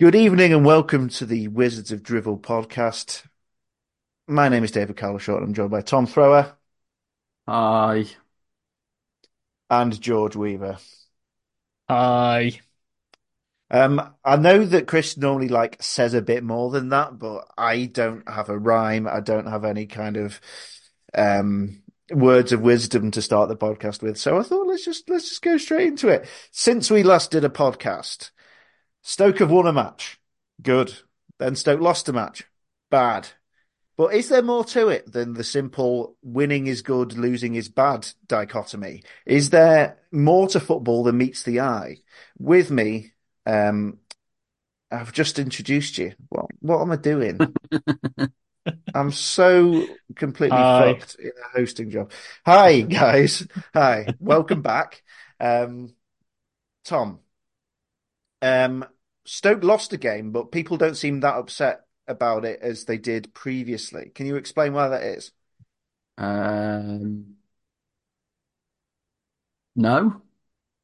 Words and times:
Good 0.00 0.14
evening 0.14 0.54
and 0.54 0.64
welcome 0.64 1.10
to 1.10 1.26
the 1.26 1.48
Wizards 1.48 1.92
of 1.92 2.02
Drivel 2.02 2.38
podcast. 2.38 3.22
My 4.26 4.48
name 4.48 4.64
is 4.64 4.70
David 4.70 4.96
Carlshort 4.96 5.36
and 5.36 5.48
I'm 5.48 5.52
joined 5.52 5.70
by 5.70 5.82
Tom 5.82 6.06
Thrower 6.06 6.54
Hi. 7.46 8.06
and 9.68 10.00
George 10.00 10.36
Weaver. 10.36 10.78
Hi. 11.90 12.60
Um, 13.70 14.14
I 14.24 14.36
know 14.36 14.64
that 14.64 14.86
Chris 14.86 15.18
normally 15.18 15.48
like 15.48 15.82
says 15.82 16.14
a 16.14 16.22
bit 16.22 16.42
more 16.42 16.70
than 16.70 16.88
that, 16.88 17.18
but 17.18 17.46
I 17.58 17.84
don't 17.84 18.26
have 18.26 18.48
a 18.48 18.56
rhyme. 18.56 19.06
I 19.06 19.20
don't 19.20 19.48
have 19.48 19.66
any 19.66 19.84
kind 19.84 20.16
of 20.16 20.40
um 21.14 21.82
words 22.10 22.52
of 22.52 22.62
wisdom 22.62 23.10
to 23.10 23.20
start 23.20 23.50
the 23.50 23.54
podcast 23.56 24.00
with. 24.00 24.16
So 24.16 24.38
I 24.38 24.44
thought 24.44 24.66
let's 24.66 24.86
just 24.86 25.10
let's 25.10 25.28
just 25.28 25.42
go 25.42 25.58
straight 25.58 25.88
into 25.88 26.08
it. 26.08 26.26
Since 26.52 26.90
we 26.90 27.02
last 27.02 27.32
did 27.32 27.44
a 27.44 27.50
podcast, 27.50 28.30
Stoke 29.02 29.38
have 29.38 29.50
won 29.50 29.66
a 29.66 29.72
match. 29.72 30.20
Good. 30.62 30.94
Then 31.38 31.56
Stoke 31.56 31.80
lost 31.80 32.08
a 32.08 32.12
match. 32.12 32.44
Bad. 32.90 33.28
But 33.96 34.14
is 34.14 34.30
there 34.30 34.42
more 34.42 34.64
to 34.64 34.88
it 34.88 35.12
than 35.12 35.34
the 35.34 35.44
simple 35.44 36.16
winning 36.22 36.66
is 36.66 36.80
good, 36.80 37.18
losing 37.18 37.54
is 37.54 37.68
bad 37.68 38.08
dichotomy? 38.26 39.02
Is 39.26 39.50
there 39.50 39.98
more 40.10 40.48
to 40.48 40.60
football 40.60 41.02
than 41.04 41.18
meets 41.18 41.42
the 41.42 41.60
eye? 41.60 41.98
With 42.38 42.70
me, 42.70 43.12
um, 43.44 43.98
I've 44.90 45.12
just 45.12 45.38
introduced 45.38 45.98
you. 45.98 46.14
What 46.30 46.46
what 46.60 46.80
am 46.80 46.92
I 46.92 46.96
doing? 46.96 47.38
I'm 48.94 49.12
so 49.12 49.86
completely 50.16 50.56
Hi. 50.56 50.94
fucked 50.94 51.16
in 51.16 51.28
a 51.30 51.58
hosting 51.58 51.90
job. 51.90 52.10
Hi 52.46 52.80
guys. 52.80 53.46
Hi. 53.74 54.14
Welcome 54.18 54.62
back. 54.62 55.02
Um, 55.38 55.94
Tom. 56.84 57.20
Um, 58.42 58.84
Stoke 59.32 59.62
lost 59.62 59.92
a 59.92 59.96
game, 59.96 60.32
but 60.32 60.50
people 60.50 60.76
don't 60.76 60.96
seem 60.96 61.20
that 61.20 61.36
upset 61.36 61.86
about 62.08 62.44
it 62.44 62.58
as 62.62 62.86
they 62.86 62.98
did 62.98 63.32
previously. 63.32 64.10
Can 64.12 64.26
you 64.26 64.34
explain 64.34 64.72
why 64.72 64.88
that 64.88 65.04
is? 65.04 65.30
Um, 66.18 67.36
no. 69.76 70.22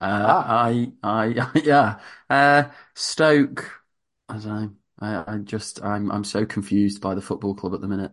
Uh, 0.01 0.25
Ah, 0.29 0.65
I, 0.67 0.93
I, 1.03 1.53
yeah. 1.65 2.01
Uh, 2.31 2.70
Stoke. 2.95 3.83
I 4.29 4.35
don't 4.39 4.47
know. 4.47 4.70
I, 5.01 5.35
I 5.35 5.39
just, 5.39 5.83
I'm, 5.83 6.13
I'm 6.13 6.25
so 6.25 6.47
confused 6.47 7.01
by 7.01 7.15
the 7.17 7.23
football 7.23 7.55
club 7.55 7.75
at 7.75 7.81
the 7.81 7.89
minute. 7.89 8.13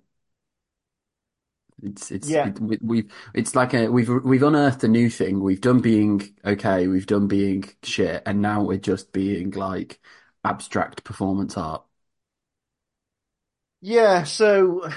It's, 1.81 2.11
it's, 2.11 2.29
yeah. 2.29 2.47
it, 2.47 2.59
we, 2.59 2.77
we've, 2.81 3.13
it's 3.33 3.55
like 3.55 3.73
a, 3.73 3.87
we've, 3.89 4.09
we've 4.09 4.43
unearthed 4.43 4.83
a 4.83 4.87
new 4.87 5.09
thing. 5.09 5.41
We've 5.41 5.61
done 5.61 5.79
being 5.79 6.33
okay. 6.45 6.87
We've 6.87 7.05
done 7.05 7.27
being 7.27 7.65
shit, 7.83 8.23
and 8.25 8.41
now 8.41 8.63
we're 8.63 8.77
just 8.77 9.11
being 9.11 9.51
like 9.51 9.99
abstract 10.43 11.03
performance 11.03 11.57
art. 11.57 11.83
Yeah, 13.81 14.23
so 14.23 14.89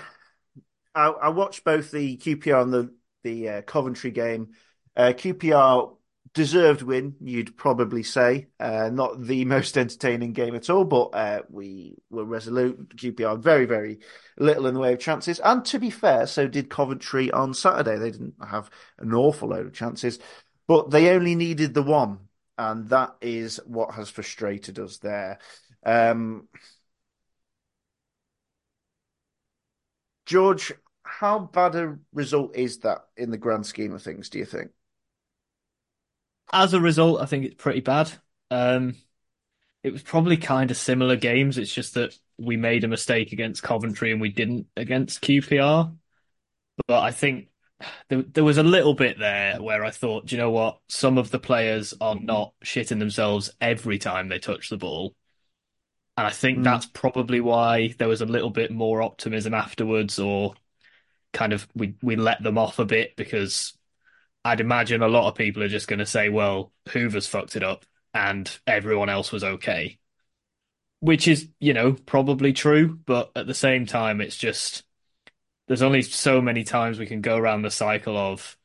I, 0.94 1.08
I 1.08 1.28
watched 1.30 1.64
both 1.64 1.90
the 1.90 2.16
QPR 2.16 2.62
and 2.62 2.72
the 2.72 2.94
the 3.22 3.48
uh, 3.48 3.62
Coventry 3.62 4.12
game. 4.12 4.54
Uh, 4.96 5.12
QPR 5.16 5.96
deserved 6.32 6.82
win, 6.82 7.16
you'd 7.20 7.56
probably 7.56 8.02
say. 8.02 8.46
Uh, 8.60 8.88
not 8.92 9.20
the 9.20 9.44
most 9.56 9.76
entertaining 9.76 10.32
game 10.32 10.54
at 10.54 10.70
all, 10.70 10.84
but 10.84 11.06
uh, 11.14 11.42
we 11.50 11.96
were 12.10 12.24
resolute. 12.24 12.96
QPR 12.96 13.38
very, 13.38 13.64
very 13.66 13.98
little 14.38 14.66
in 14.66 14.74
the 14.74 14.80
way 14.80 14.92
of 14.92 15.00
chances. 15.00 15.40
And 15.40 15.64
to 15.66 15.78
be 15.78 15.90
fair, 15.90 16.26
so 16.26 16.46
did 16.46 16.70
Coventry 16.70 17.30
on 17.32 17.52
Saturday. 17.54 17.96
They 17.98 18.10
didn't 18.12 18.34
have 18.48 18.70
an 18.98 19.12
awful 19.14 19.48
load 19.48 19.66
of 19.66 19.72
chances, 19.74 20.18
but 20.68 20.90
they 20.90 21.10
only 21.10 21.34
needed 21.34 21.74
the 21.74 21.82
one, 21.82 22.25
and 22.58 22.88
that 22.88 23.16
is 23.20 23.60
what 23.66 23.94
has 23.94 24.10
frustrated 24.10 24.78
us 24.78 24.98
there. 24.98 25.38
Um, 25.84 26.48
George, 30.24 30.72
how 31.02 31.38
bad 31.38 31.76
a 31.76 31.98
result 32.12 32.56
is 32.56 32.78
that 32.78 33.06
in 33.16 33.30
the 33.30 33.38
grand 33.38 33.66
scheme 33.66 33.92
of 33.92 34.02
things, 34.02 34.28
do 34.28 34.38
you 34.38 34.44
think? 34.44 34.70
As 36.52 36.74
a 36.74 36.80
result, 36.80 37.20
I 37.20 37.26
think 37.26 37.44
it's 37.44 37.54
pretty 37.54 37.80
bad. 37.80 38.10
Um, 38.50 38.96
it 39.82 39.92
was 39.92 40.02
probably 40.02 40.36
kind 40.36 40.70
of 40.70 40.76
similar 40.76 41.16
games. 41.16 41.58
It's 41.58 41.72
just 41.72 41.94
that 41.94 42.16
we 42.38 42.56
made 42.56 42.84
a 42.84 42.88
mistake 42.88 43.32
against 43.32 43.62
Coventry 43.62 44.12
and 44.12 44.20
we 44.20 44.30
didn't 44.30 44.66
against 44.76 45.22
QPR. 45.22 45.94
But 46.86 47.02
I 47.02 47.10
think 47.10 47.48
there, 48.08 48.22
there 48.22 48.44
was 48.44 48.58
a 48.58 48.62
little 48.62 48.94
bit 48.94 49.18
there 49.18 49.60
where 49.62 49.84
I 49.84 49.90
thought, 49.90 50.26
do 50.26 50.36
you 50.36 50.40
know 50.40 50.50
what? 50.50 50.78
Some 50.88 51.18
of 51.18 51.30
the 51.30 51.38
players 51.38 51.94
are 52.00 52.14
not 52.14 52.52
shitting 52.64 52.98
themselves 52.98 53.50
every 53.60 53.98
time 53.98 54.28
they 54.28 54.38
touch 54.38 54.70
the 54.70 54.76
ball. 54.76 55.14
And 56.16 56.26
I 56.26 56.30
think 56.30 56.58
Mm. 56.58 56.64
that's 56.64 56.86
probably 56.86 57.40
why 57.40 57.94
there 57.98 58.08
was 58.08 58.22
a 58.22 58.26
little 58.26 58.50
bit 58.50 58.70
more 58.70 59.02
optimism 59.02 59.52
afterwards, 59.54 60.18
or 60.18 60.54
kind 61.32 61.52
of 61.52 61.68
we, 61.74 61.94
we 62.02 62.16
let 62.16 62.42
them 62.42 62.58
off 62.58 62.78
a 62.78 62.84
bit 62.86 63.16
because 63.16 63.76
I'd 64.44 64.60
imagine 64.60 65.02
a 65.02 65.08
lot 65.08 65.28
of 65.28 65.34
people 65.36 65.62
are 65.62 65.68
just 65.68 65.88
going 65.88 65.98
to 66.00 66.06
say, 66.06 66.28
well, 66.30 66.72
Hoever's 66.90 67.26
fucked 67.26 67.56
it 67.56 67.62
up 67.64 67.84
and 68.14 68.50
everyone 68.66 69.08
else 69.10 69.32
was 69.32 69.44
okay, 69.44 69.98
which 71.00 71.28
is, 71.28 71.48
you 71.60 71.74
know, 71.74 71.92
probably 71.92 72.52
true. 72.52 72.98
But 73.06 73.32
at 73.36 73.46
the 73.46 73.54
same 73.54 73.86
time, 73.86 74.20
it's 74.20 74.36
just 74.36 74.84
there's 75.68 75.82
only 75.82 76.02
so 76.02 76.40
many 76.40 76.64
times 76.64 76.98
we 76.98 77.06
can 77.06 77.20
go 77.20 77.36
around 77.36 77.62
the 77.62 77.70
cycle 77.70 78.16
of 78.16 78.56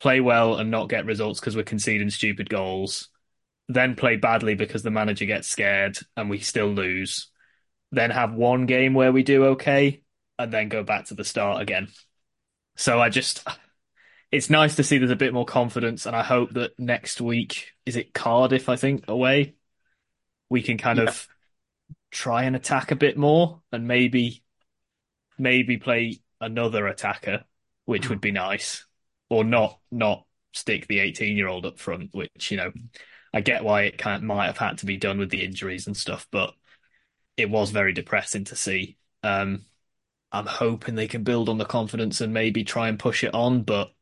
play 0.00 0.20
well 0.20 0.56
and 0.56 0.70
not 0.70 0.88
get 0.88 1.06
results 1.06 1.40
because 1.40 1.56
we're 1.56 1.62
conceding 1.62 2.10
stupid 2.10 2.50
goals, 2.50 3.08
then 3.68 3.94
play 3.96 4.16
badly 4.16 4.54
because 4.54 4.82
the 4.82 4.90
manager 4.90 5.24
gets 5.24 5.48
scared 5.48 5.98
and 6.16 6.28
we 6.28 6.38
still 6.38 6.68
lose, 6.68 7.28
then 7.92 8.10
have 8.10 8.34
one 8.34 8.66
game 8.66 8.94
where 8.94 9.12
we 9.12 9.22
do 9.22 9.44
okay 9.46 10.02
and 10.38 10.52
then 10.52 10.68
go 10.68 10.82
back 10.82 11.06
to 11.06 11.14
the 11.14 11.24
start 11.24 11.62
again. 11.62 11.88
So 12.76 13.00
I 13.00 13.08
just 13.08 13.46
it's 14.32 14.50
nice 14.50 14.76
to 14.76 14.84
see 14.84 14.98
there's 14.98 15.10
a 15.10 15.16
bit 15.16 15.32
more 15.34 15.44
confidence, 15.44 16.06
and 16.06 16.16
I 16.16 16.22
hope 16.24 16.54
that 16.54 16.78
next 16.78 17.20
week 17.20 17.72
is 17.86 17.96
it 17.96 18.12
Cardiff, 18.12 18.68
I 18.68 18.76
think, 18.76 19.04
away, 19.08 19.54
we 20.50 20.62
can 20.62 20.78
kind 20.78 20.98
Yeah. 20.98 21.04
of 21.04 21.28
try 22.10 22.44
and 22.44 22.56
attack 22.56 22.90
a 22.90 22.96
bit 22.96 23.16
more 23.16 23.62
and 23.72 23.86
maybe 23.88 24.42
maybe 25.38 25.76
play 25.76 26.20
another 26.44 26.86
attacker, 26.86 27.44
which 27.84 28.08
would 28.08 28.20
be 28.20 28.32
nice. 28.32 28.84
Or 29.30 29.42
not 29.44 29.80
not 29.90 30.26
stick 30.52 30.86
the 30.86 31.00
18 31.00 31.36
year 31.36 31.48
old 31.48 31.66
up 31.66 31.78
front, 31.78 32.10
which, 32.12 32.50
you 32.50 32.56
know, 32.56 32.72
I 33.32 33.40
get 33.40 33.64
why 33.64 33.82
it 33.82 33.98
kind 33.98 34.16
of 34.16 34.22
might 34.22 34.46
have 34.46 34.58
had 34.58 34.78
to 34.78 34.86
be 34.86 34.96
done 34.96 35.18
with 35.18 35.30
the 35.30 35.44
injuries 35.44 35.86
and 35.86 35.96
stuff, 35.96 36.28
but 36.30 36.54
it 37.36 37.50
was 37.50 37.70
very 37.70 37.92
depressing 37.92 38.44
to 38.44 38.56
see. 38.56 38.98
Um, 39.22 39.64
I'm 40.32 40.46
hoping 40.46 40.94
they 40.94 41.08
can 41.08 41.24
build 41.24 41.48
on 41.48 41.58
the 41.58 41.64
confidence 41.64 42.20
and 42.20 42.34
maybe 42.34 42.64
try 42.64 42.88
and 42.88 42.98
push 42.98 43.24
it 43.24 43.34
on, 43.34 43.62
but 43.62 43.92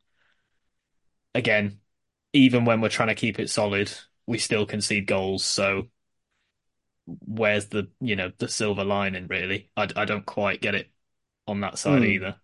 again, 1.35 1.81
even 2.33 2.65
when 2.65 2.81
we're 2.81 2.89
trying 2.89 3.09
to 3.09 3.15
keep 3.15 3.39
it 3.39 3.51
solid, 3.51 3.93
we 4.27 4.39
still 4.39 4.67
concede 4.67 5.07
goals. 5.07 5.45
So 5.45 5.89
where's 7.07 7.67
the 7.69 7.91
you 8.01 8.17
know 8.17 8.31
the 8.39 8.49
silver 8.49 8.85
lining 8.85 9.27
really? 9.29 9.71
I, 9.77 9.89
I 9.97 10.05
don't 10.05 10.27
quite 10.27 10.61
get 10.61 10.75
it 10.75 10.91
on 11.47 11.61
that 11.61 11.79
side 11.79 12.03
Mm. 12.03 12.09
either. 12.09 12.37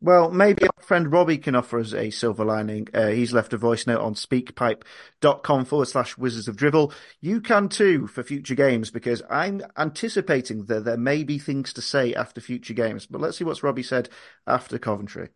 Well, 0.00 0.30
maybe 0.30 0.64
our 0.64 0.82
friend 0.82 1.10
Robbie 1.10 1.38
can 1.38 1.54
offer 1.54 1.78
us 1.80 1.94
a 1.94 2.10
silver 2.10 2.44
lining. 2.44 2.88
Uh, 2.92 3.06
he's 3.06 3.32
left 3.32 3.54
a 3.54 3.56
voice 3.56 3.86
note 3.86 4.02
on 4.02 4.14
speakpipe.com 4.14 5.64
forward 5.64 5.88
slash 5.88 6.18
wizards 6.18 6.46
of 6.46 6.56
drivel. 6.56 6.92
You 7.22 7.40
can 7.40 7.70
too 7.70 8.06
for 8.06 8.22
future 8.22 8.54
games 8.54 8.90
because 8.90 9.22
I'm 9.30 9.62
anticipating 9.78 10.66
that 10.66 10.84
there 10.84 10.98
may 10.98 11.24
be 11.24 11.38
things 11.38 11.72
to 11.74 11.80
say 11.80 12.12
after 12.12 12.42
future 12.42 12.74
games. 12.74 13.06
But 13.06 13.22
let's 13.22 13.38
see 13.38 13.44
what's 13.44 13.62
Robbie 13.62 13.82
said 13.82 14.10
after 14.46 14.78
Coventry. 14.78 15.30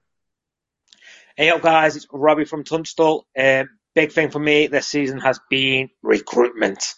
Hey 1.36 1.48
up 1.50 1.62
guys, 1.62 1.96
it's 1.96 2.06
Robbie 2.12 2.44
from 2.44 2.64
Tunstall. 2.64 3.26
Um, 3.38 3.70
big 3.94 4.12
thing 4.12 4.30
for 4.30 4.40
me 4.40 4.66
this 4.66 4.88
season 4.88 5.20
has 5.20 5.40
been 5.48 5.88
recruitment. 6.02 6.94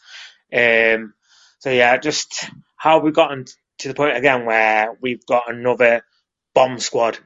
Um, 0.52 1.14
so 1.60 1.70
yeah, 1.70 1.96
just 1.98 2.50
how 2.76 2.98
we've 2.98 3.14
gotten 3.14 3.44
to 3.80 3.88
the 3.88 3.94
point 3.94 4.16
again 4.18 4.46
where 4.46 4.96
we've 5.02 5.26
got 5.26 5.52
another 5.52 6.02
bomb 6.54 6.80
squad. 6.80 7.16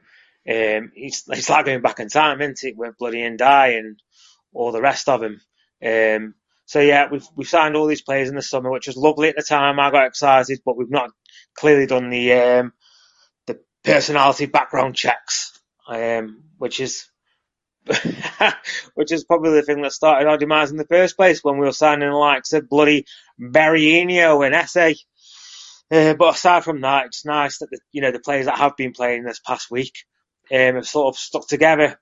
Um, 0.49 0.91
it's, 0.95 1.25
it's 1.29 1.49
like 1.49 1.65
going 1.67 1.81
back 1.81 1.99
in 2.01 2.09
time, 2.09 2.41
isn't 2.41 2.59
it, 2.63 2.77
with 2.77 2.97
Bloody 2.99 3.23
and 3.23 3.39
Die 3.39 3.69
and 3.69 3.99
all 4.53 4.71
the 4.71 4.81
rest 4.81 5.09
of 5.09 5.21
them. 5.21 5.41
Um, 5.85 6.35
so 6.65 6.81
yeah, 6.81 7.07
we've 7.11 7.27
we've 7.35 7.47
signed 7.47 7.75
all 7.75 7.87
these 7.87 8.01
players 8.03 8.29
in 8.29 8.35
the 8.35 8.41
summer, 8.41 8.71
which 8.71 8.87
was 8.87 8.97
lovely 8.97 9.29
at 9.29 9.35
the 9.35 9.43
time. 9.43 9.79
I 9.79 9.91
got 9.91 10.07
excited, 10.07 10.61
but 10.65 10.77
we've 10.77 10.89
not 10.91 11.11
clearly 11.57 11.87
done 11.87 12.09
the 12.09 12.33
um, 12.33 12.73
the 13.47 13.59
personality 13.83 14.47
background 14.47 14.95
checks, 14.95 15.59
um, 15.89 16.43
which 16.57 16.79
is 16.81 17.09
which 18.95 19.11
is 19.11 19.25
probably 19.25 19.51
the 19.53 19.63
thing 19.63 19.81
that 19.83 19.93
started 19.93 20.27
our 20.27 20.37
demise 20.37 20.71
in 20.71 20.77
the 20.77 20.85
first 20.87 21.17
place 21.17 21.43
when 21.43 21.55
we 21.57 21.65
were 21.65 21.71
signing 21.73 22.09
the 22.09 22.15
likes 22.15 22.53
of 22.53 22.69
bloody 22.69 23.05
Berahino 23.41 24.45
and 24.45 24.55
Esse. 24.55 25.05
Uh, 25.91 26.13
but 26.15 26.35
aside 26.35 26.63
from 26.63 26.81
that, 26.81 27.05
it's 27.07 27.25
nice 27.25 27.59
that 27.59 27.69
the, 27.69 27.79
you 27.91 28.01
know 28.01 28.11
the 28.11 28.19
players 28.19 28.45
that 28.45 28.57
have 28.57 28.75
been 28.75 28.91
playing 28.91 29.23
this 29.23 29.39
past 29.39 29.69
week 29.69 29.93
um, 30.51 30.75
have 30.75 30.87
sort 30.87 31.13
of 31.13 31.19
stuck 31.19 31.47
together. 31.47 31.99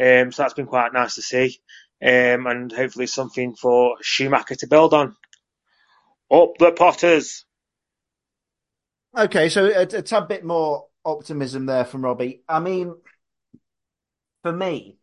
Um, 0.00 0.30
so 0.30 0.42
that's 0.42 0.54
been 0.54 0.66
quite 0.66 0.92
nice 0.92 1.16
to 1.16 1.22
see, 1.22 1.58
um, 2.02 2.46
and 2.46 2.70
hopefully 2.70 3.06
something 3.06 3.54
for 3.54 3.96
Schumacher 4.02 4.54
to 4.56 4.66
build 4.68 4.94
on. 4.94 5.16
Up 6.30 6.52
the 6.58 6.72
Potters. 6.72 7.44
Okay, 9.16 9.48
so 9.48 9.66
a, 9.66 9.82
a 9.82 10.02
tad 10.02 10.28
bit 10.28 10.44
more 10.44 10.86
optimism 11.04 11.66
there 11.66 11.84
from 11.84 12.04
Robbie. 12.04 12.42
I 12.48 12.60
mean, 12.60 12.94
for 14.42 14.52
me, 14.52 14.98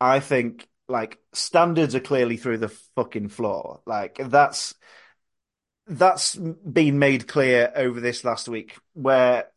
I 0.00 0.20
think 0.20 0.66
like 0.88 1.18
standards 1.32 1.94
are 1.94 2.00
clearly 2.00 2.36
through 2.36 2.58
the 2.58 2.74
fucking 2.96 3.28
floor. 3.28 3.80
Like 3.86 4.18
that's 4.22 4.74
that's 5.90 6.36
been 6.36 6.98
made 6.98 7.26
clear 7.26 7.72
over 7.74 8.00
this 8.00 8.24
last 8.24 8.48
week 8.48 8.76
where 8.94 9.48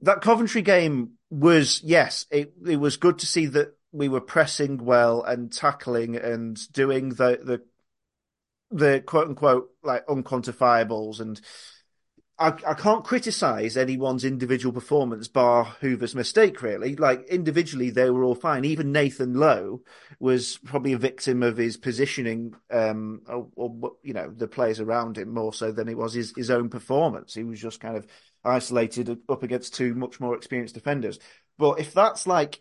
that 0.00 0.22
Coventry 0.22 0.62
game 0.62 1.12
was 1.30 1.82
yes, 1.82 2.26
it 2.30 2.54
it 2.66 2.76
was 2.76 2.96
good 2.96 3.18
to 3.20 3.26
see 3.26 3.46
that 3.46 3.76
we 3.92 4.08
were 4.08 4.20
pressing 4.20 4.84
well 4.84 5.22
and 5.22 5.52
tackling 5.52 6.16
and 6.16 6.56
doing 6.72 7.10
the 7.10 7.40
the 7.42 7.62
the 8.70 9.00
quote 9.00 9.28
unquote 9.28 9.70
like 9.82 10.06
unquantifiables 10.06 11.20
and 11.20 11.40
I, 12.38 12.48
I 12.66 12.74
can't 12.74 13.02
criticize 13.04 13.78
anyone's 13.78 14.22
individual 14.22 14.72
performance 14.72 15.26
bar 15.26 15.64
Hoever's 15.80 16.14
mistake 16.14 16.60
really. 16.60 16.94
Like 16.94 17.26
individually 17.28 17.88
they 17.88 18.10
were 18.10 18.24
all 18.24 18.34
fine. 18.34 18.64
Even 18.66 18.92
Nathan 18.92 19.34
Lowe 19.34 19.80
was 20.20 20.58
probably 20.58 20.92
a 20.92 20.98
victim 20.98 21.42
of 21.42 21.56
his 21.56 21.78
positioning 21.78 22.54
um 22.70 23.22
or, 23.26 23.48
or 23.56 23.92
you 24.02 24.12
know 24.12 24.30
the 24.30 24.48
players 24.48 24.80
around 24.80 25.16
him 25.16 25.32
more 25.32 25.52
so 25.54 25.72
than 25.72 25.88
it 25.88 25.96
was 25.96 26.12
his 26.12 26.34
his 26.36 26.50
own 26.50 26.68
performance. 26.68 27.32
He 27.32 27.42
was 27.42 27.58
just 27.60 27.80
kind 27.80 27.96
of 27.96 28.06
isolated 28.44 29.18
up 29.30 29.42
against 29.42 29.74
two 29.74 29.94
much 29.94 30.20
more 30.20 30.36
experienced 30.36 30.74
defenders. 30.74 31.18
But 31.56 31.80
if 31.80 31.94
that's 31.94 32.26
like 32.26 32.60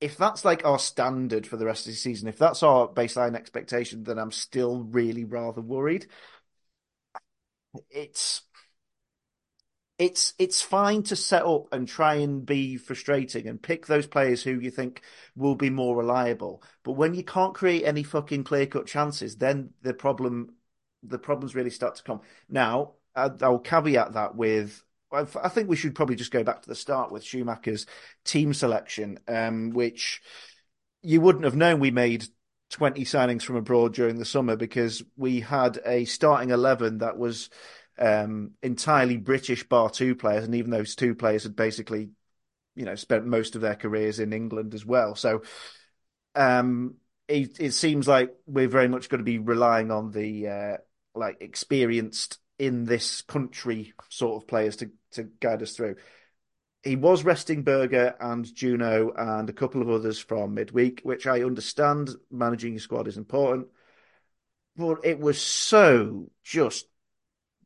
if 0.00 0.16
that's 0.16 0.44
like 0.44 0.64
our 0.64 0.78
standard 0.78 1.46
for 1.46 1.56
the 1.56 1.66
rest 1.66 1.86
of 1.86 1.92
the 1.92 1.96
season, 1.96 2.28
if 2.28 2.38
that's 2.38 2.62
our 2.62 2.86
baseline 2.86 3.34
expectation, 3.34 4.04
then 4.04 4.18
I'm 4.18 4.30
still 4.30 4.84
really 4.84 5.24
rather 5.24 5.60
worried. 5.60 6.06
It's 7.90 8.42
it's 9.98 10.32
it's 10.38 10.62
fine 10.62 11.02
to 11.02 11.16
set 11.16 11.44
up 11.44 11.66
and 11.72 11.88
try 11.88 12.14
and 12.14 12.46
be 12.46 12.76
frustrating 12.76 13.48
and 13.48 13.60
pick 13.60 13.86
those 13.86 14.06
players 14.06 14.42
who 14.42 14.60
you 14.60 14.70
think 14.70 15.02
will 15.34 15.56
be 15.56 15.70
more 15.70 15.96
reliable. 15.96 16.62
But 16.84 16.92
when 16.92 17.14
you 17.14 17.24
can't 17.24 17.54
create 17.54 17.84
any 17.84 18.04
fucking 18.04 18.44
clear 18.44 18.66
cut 18.66 18.86
chances, 18.86 19.36
then 19.36 19.70
the 19.82 19.94
problem 19.94 20.54
the 21.02 21.18
problems 21.18 21.54
really 21.54 21.70
start 21.70 21.96
to 21.96 22.02
come. 22.02 22.20
Now, 22.48 22.94
I'll 23.14 23.58
caveat 23.58 24.12
that 24.12 24.34
with 24.36 24.82
I 25.10 25.24
think 25.24 25.68
we 25.68 25.76
should 25.76 25.94
probably 25.94 26.16
just 26.16 26.30
go 26.30 26.44
back 26.44 26.62
to 26.62 26.68
the 26.68 26.74
start 26.74 27.10
with 27.10 27.24
Schumacher's 27.24 27.86
team 28.24 28.52
selection, 28.52 29.18
um, 29.26 29.70
which 29.70 30.20
you 31.02 31.20
wouldn't 31.20 31.44
have 31.44 31.56
known 31.56 31.80
we 31.80 31.90
made 31.90 32.26
20 32.70 33.04
signings 33.04 33.42
from 33.42 33.56
abroad 33.56 33.94
during 33.94 34.18
the 34.18 34.24
summer 34.24 34.56
because 34.56 35.02
we 35.16 35.40
had 35.40 35.80
a 35.86 36.04
starting 36.04 36.50
11 36.50 36.98
that 36.98 37.16
was 37.16 37.50
um, 37.98 38.52
entirely 38.62 39.16
British 39.16 39.68
bar 39.68 39.90
two 39.90 40.14
players. 40.14 40.44
And 40.44 40.54
even 40.54 40.70
those 40.70 40.94
two 40.94 41.14
players 41.14 41.44
had 41.44 41.56
basically, 41.56 42.10
you 42.74 42.84
know, 42.84 42.94
spent 42.94 43.26
most 43.26 43.54
of 43.54 43.62
their 43.62 43.74
careers 43.74 44.20
in 44.20 44.32
England 44.32 44.74
as 44.74 44.84
well. 44.84 45.14
So 45.14 45.42
um, 46.34 46.94
it, 47.26 47.58
it, 47.58 47.72
seems 47.72 48.06
like 48.06 48.34
we're 48.46 48.68
very 48.68 48.88
much 48.88 49.08
going 49.08 49.18
to 49.18 49.24
be 49.24 49.38
relying 49.38 49.90
on 49.90 50.10
the 50.10 50.48
uh, 50.48 50.76
like 51.14 51.38
experienced 51.40 52.38
in 52.58 52.84
this 52.84 53.22
country 53.22 53.94
sort 54.08 54.42
of 54.42 54.48
players 54.48 54.76
to 54.76 54.90
to 55.12 55.24
guide 55.24 55.62
us 55.62 55.72
through. 55.72 55.96
He 56.82 56.96
was 56.96 57.24
resting 57.24 57.62
Burger 57.62 58.14
and 58.20 58.52
Juno 58.54 59.12
and 59.16 59.50
a 59.50 59.52
couple 59.52 59.82
of 59.82 59.90
others 59.90 60.18
from 60.18 60.54
midweek, 60.54 61.00
which 61.02 61.26
I 61.26 61.42
understand. 61.42 62.10
Managing 62.30 62.72
your 62.72 62.80
squad 62.80 63.08
is 63.08 63.16
important, 63.16 63.68
but 64.76 65.04
it 65.04 65.18
was 65.18 65.40
so 65.40 66.30
just 66.44 66.86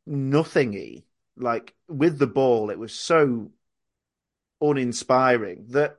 nothingy. 0.06 1.05
Like 1.37 1.75
with 1.88 2.19
the 2.19 2.26
ball, 2.26 2.70
it 2.70 2.79
was 2.79 2.94
so 2.94 3.50
uninspiring 4.61 5.67
that 5.70 5.97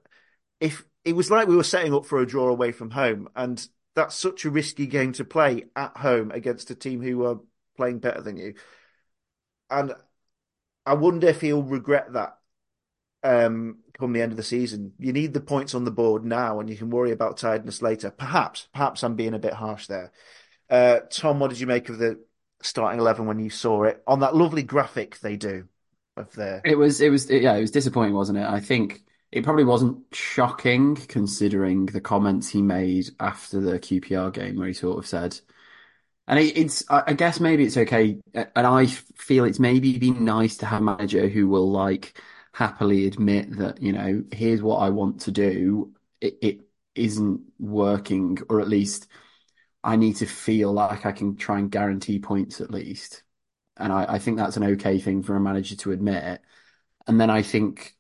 if 0.59 0.85
it 1.03 1.15
was 1.15 1.29
like 1.29 1.47
we 1.47 1.55
were 1.55 1.63
setting 1.63 1.93
up 1.93 2.05
for 2.05 2.21
a 2.21 2.25
draw 2.25 2.47
away 2.49 2.71
from 2.71 2.91
home, 2.91 3.27
and 3.35 3.67
that's 3.95 4.15
such 4.15 4.45
a 4.45 4.49
risky 4.49 4.87
game 4.87 5.13
to 5.13 5.25
play 5.25 5.65
at 5.75 5.97
home 5.97 6.31
against 6.31 6.71
a 6.71 6.75
team 6.75 7.01
who 7.01 7.25
are 7.25 7.39
playing 7.77 7.99
better 7.99 8.21
than 8.21 8.37
you. 8.37 8.53
And 9.69 9.93
I 10.85 10.93
wonder 10.95 11.27
if 11.27 11.41
he'll 11.41 11.63
regret 11.63 12.13
that 12.13 12.37
um, 13.23 13.77
come 13.97 14.13
the 14.13 14.21
end 14.21 14.31
of 14.31 14.37
the 14.37 14.43
season. 14.43 14.93
You 14.99 15.13
need 15.13 15.33
the 15.33 15.41
points 15.41 15.73
on 15.75 15.85
the 15.85 15.91
board 15.91 16.25
now, 16.25 16.59
and 16.59 16.69
you 16.69 16.75
can 16.75 16.89
worry 16.89 17.11
about 17.11 17.37
tiredness 17.37 17.81
later. 17.81 18.11
Perhaps, 18.11 18.67
perhaps 18.73 19.03
I'm 19.03 19.15
being 19.15 19.33
a 19.33 19.39
bit 19.39 19.53
harsh 19.53 19.87
there. 19.87 20.11
Uh, 20.69 20.99
Tom, 21.09 21.39
what 21.39 21.49
did 21.49 21.59
you 21.59 21.67
make 21.67 21.89
of 21.89 21.97
the 21.97 22.19
starting 22.61 22.99
eleven 22.99 23.25
when 23.25 23.39
you 23.39 23.49
saw 23.49 23.83
it 23.83 24.01
on 24.07 24.21
that 24.21 24.35
lovely 24.35 24.63
graphic 24.63 25.19
they 25.19 25.35
do 25.35 25.67
of 26.17 26.31
the? 26.33 26.61
It 26.63 26.77
was, 26.77 27.01
it 27.01 27.09
was, 27.09 27.29
yeah, 27.29 27.55
it 27.55 27.61
was 27.61 27.71
disappointing, 27.71 28.13
wasn't 28.13 28.39
it? 28.39 28.45
I 28.45 28.59
think 28.59 29.03
it 29.31 29.43
probably 29.43 29.65
wasn't 29.65 29.99
shocking 30.11 30.95
considering 30.95 31.87
the 31.87 32.01
comments 32.01 32.49
he 32.49 32.61
made 32.61 33.09
after 33.19 33.59
the 33.59 33.79
QPR 33.79 34.33
game, 34.33 34.57
where 34.57 34.67
he 34.67 34.73
sort 34.73 34.97
of 34.97 35.07
said 35.07 35.39
and 36.27 36.39
it's, 36.39 36.83
I 36.89 37.13
guess 37.13 37.39
maybe 37.39 37.65
it's 37.65 37.75
okay. 37.75 38.17
And 38.33 38.49
I 38.55 38.85
feel 38.85 39.43
it's 39.43 39.59
maybe 39.59 39.97
been 39.97 40.23
nice 40.23 40.55
to 40.57 40.65
have 40.65 40.81
a 40.81 40.85
manager 40.85 41.27
who 41.27 41.49
will 41.49 41.69
like 41.69 42.17
happily 42.53 43.07
admit 43.07 43.57
that, 43.57 43.81
you 43.81 43.91
know, 43.91 44.23
here's 44.31 44.61
what 44.61 44.77
I 44.77 44.89
want 44.89 45.21
to 45.21 45.31
do. 45.31 45.93
It, 46.21 46.37
it 46.41 46.59
isn't 46.95 47.41
working, 47.59 48.37
or 48.49 48.61
at 48.61 48.69
least 48.69 49.07
I 49.83 49.95
need 49.95 50.17
to 50.17 50.25
feel 50.25 50.71
like 50.71 51.05
I 51.05 51.11
can 51.11 51.35
try 51.35 51.59
and 51.59 51.71
guarantee 51.71 52.19
points 52.19 52.61
at 52.61 52.71
least. 52.71 53.23
And 53.75 53.91
I, 53.91 54.05
I 54.13 54.19
think 54.19 54.37
that's 54.37 54.55
an 54.55 54.63
okay 54.63 54.99
thing 54.99 55.23
for 55.23 55.35
a 55.35 55.41
manager 55.41 55.75
to 55.77 55.91
admit. 55.91 56.41
And 57.07 57.19
then 57.19 57.29
I 57.29 57.41
think, 57.41 57.95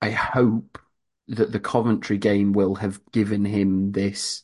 I 0.00 0.10
hope 0.10 0.78
that 1.26 1.52
the 1.52 1.60
Coventry 1.60 2.16
game 2.18 2.52
will 2.52 2.76
have 2.76 3.00
given 3.12 3.44
him 3.44 3.92
this 3.92 4.42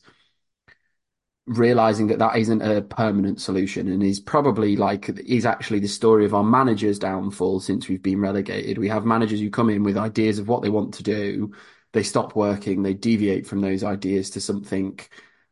realizing 1.47 2.07
that 2.07 2.19
that 2.19 2.35
isn't 2.35 2.61
a 2.61 2.81
permanent 2.81 3.39
solution 3.39 3.87
and 3.87 4.01
is 4.01 4.19
probably 4.19 4.75
like 4.75 5.09
is 5.25 5.45
actually 5.45 5.79
the 5.79 5.87
story 5.87 6.25
of 6.25 6.33
our 6.33 6.43
managers 6.43 6.97
downfall 6.97 7.59
since 7.59 7.87
we've 7.87 8.01
been 8.01 8.19
relegated. 8.19 8.77
We 8.77 8.89
have 8.89 9.05
managers 9.05 9.39
who 9.39 9.49
come 9.49 9.69
in 9.69 9.83
with 9.83 9.97
ideas 9.97 10.39
of 10.39 10.47
what 10.47 10.63
they 10.63 10.69
want 10.69 10.95
to 10.95 11.03
do. 11.03 11.53
They 11.93 12.03
stop 12.03 12.35
working. 12.35 12.81
They 12.81 12.93
deviate 12.93 13.45
from 13.45 13.61
those 13.61 13.83
ideas 13.83 14.31
to 14.31 14.41
something. 14.41 14.99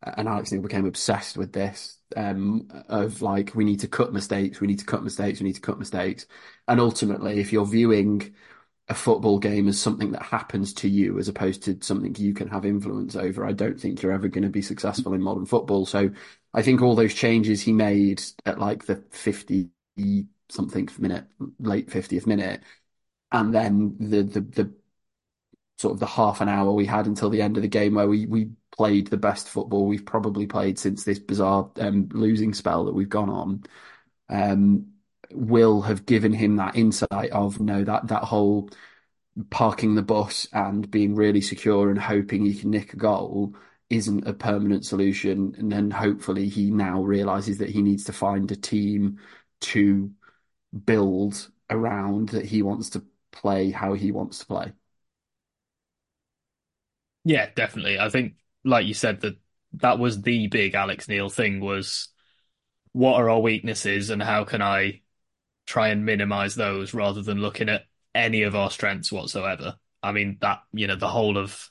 And 0.01 0.27
Alex 0.27 0.51
Neil 0.51 0.61
became 0.61 0.85
obsessed 0.85 1.37
with 1.37 1.53
this 1.53 1.99
um, 2.17 2.67
of 2.89 3.21
like 3.21 3.51
we 3.55 3.63
need 3.63 3.79
to 3.81 3.87
cut 3.87 4.13
mistakes 4.13 4.59
we 4.59 4.67
need 4.67 4.79
to 4.79 4.85
cut 4.85 5.03
mistakes 5.03 5.39
we 5.39 5.45
need 5.45 5.55
to 5.55 5.61
cut 5.61 5.79
mistakes. 5.79 6.25
And 6.67 6.79
ultimately 6.79 7.39
if 7.39 7.53
you're 7.53 7.65
viewing 7.65 8.33
a 8.89 8.93
football 8.93 9.39
game 9.39 9.67
as 9.67 9.79
something 9.79 10.11
that 10.11 10.23
happens 10.23 10.73
to 10.73 10.89
you 10.89 11.17
as 11.17 11.29
opposed 11.29 11.63
to 11.63 11.77
something 11.81 12.15
you 12.17 12.33
can 12.33 12.49
have 12.49 12.65
influence 12.65 13.15
over. 13.15 13.45
I 13.45 13.53
don't 13.53 13.79
think 13.79 14.01
you're 14.01 14.11
ever 14.11 14.27
going 14.27 14.43
to 14.43 14.49
be 14.49 14.61
successful 14.61 15.13
in 15.13 15.21
modern 15.21 15.45
football. 15.45 15.85
So 15.85 16.11
I 16.53 16.61
think 16.61 16.81
all 16.81 16.95
those 16.95 17.13
changes 17.13 17.61
he 17.61 17.71
made 17.71 18.21
at 18.45 18.59
like 18.59 18.85
the 18.85 19.03
50 19.11 19.69
something 20.49 20.89
minute, 20.99 21.25
late 21.59 21.89
50th 21.89 22.27
minute, 22.27 22.61
and 23.31 23.53
then 23.53 23.95
the, 23.99 24.23
the, 24.23 24.41
the 24.41 24.73
sort 25.77 25.93
of 25.93 25.99
the 25.99 26.05
half 26.05 26.41
an 26.41 26.49
hour 26.49 26.71
we 26.71 26.85
had 26.85 27.07
until 27.07 27.29
the 27.29 27.41
end 27.41 27.57
of 27.57 27.63
the 27.63 27.69
game 27.69 27.95
where 27.95 28.07
we, 28.07 28.25
we 28.25 28.51
played 28.75 29.07
the 29.07 29.17
best 29.17 29.47
football 29.47 29.85
we've 29.87 30.05
probably 30.05 30.45
played 30.47 30.79
since 30.79 31.03
this 31.03 31.19
bizarre 31.19 31.69
um, 31.77 32.09
losing 32.11 32.53
spell 32.53 32.85
that 32.85 32.93
we've 32.93 33.09
gone 33.09 33.29
on. 33.29 33.63
Um, 34.29 34.92
will 35.35 35.81
have 35.81 36.05
given 36.05 36.33
him 36.33 36.55
that 36.57 36.75
insight 36.75 37.31
of 37.31 37.59
no 37.59 37.83
that 37.83 38.07
that 38.07 38.23
whole 38.23 38.69
parking 39.49 39.95
the 39.95 40.01
bus 40.01 40.47
and 40.53 40.89
being 40.91 41.15
really 41.15 41.41
secure 41.41 41.89
and 41.89 41.99
hoping 41.99 42.45
he 42.45 42.53
can 42.55 42.69
nick 42.69 42.93
a 42.93 42.97
goal 42.97 43.55
isn't 43.89 44.27
a 44.27 44.33
permanent 44.33 44.85
solution. 44.85 45.55
And 45.57 45.71
then 45.71 45.91
hopefully 45.91 46.49
he 46.49 46.71
now 46.71 47.01
realizes 47.03 47.59
that 47.59 47.69
he 47.69 47.81
needs 47.81 48.03
to 48.05 48.13
find 48.13 48.51
a 48.51 48.55
team 48.55 49.19
to 49.61 50.11
build 50.85 51.49
around 51.69 52.29
that 52.29 52.45
he 52.45 52.61
wants 52.61 52.89
to 52.91 53.03
play 53.31 53.71
how 53.71 53.93
he 53.93 54.11
wants 54.11 54.39
to 54.39 54.45
play. 54.45 54.73
Yeah 57.23 57.49
definitely. 57.55 57.99
I 57.99 58.09
think 58.09 58.35
like 58.63 58.85
you 58.85 58.93
said 58.93 59.21
that 59.21 59.37
that 59.73 59.99
was 59.99 60.21
the 60.21 60.47
big 60.47 60.75
alex 60.75 61.07
neil 61.07 61.29
thing 61.29 61.59
was 61.59 62.09
what 62.91 63.15
are 63.15 63.29
our 63.29 63.39
weaknesses 63.39 64.11
and 64.11 64.21
how 64.21 64.43
can 64.43 64.61
i 64.61 65.01
try 65.65 65.89
and 65.89 66.05
minimize 66.05 66.55
those 66.55 66.93
rather 66.93 67.21
than 67.21 67.39
looking 67.39 67.69
at 67.69 67.83
any 68.13 68.43
of 68.43 68.55
our 68.55 68.69
strengths 68.69 69.11
whatsoever. 69.11 69.75
I 70.01 70.11
mean, 70.11 70.37
that, 70.41 70.61
you 70.73 70.87
know, 70.87 70.95
the 70.95 71.07
whole 71.07 71.37
of 71.37 71.69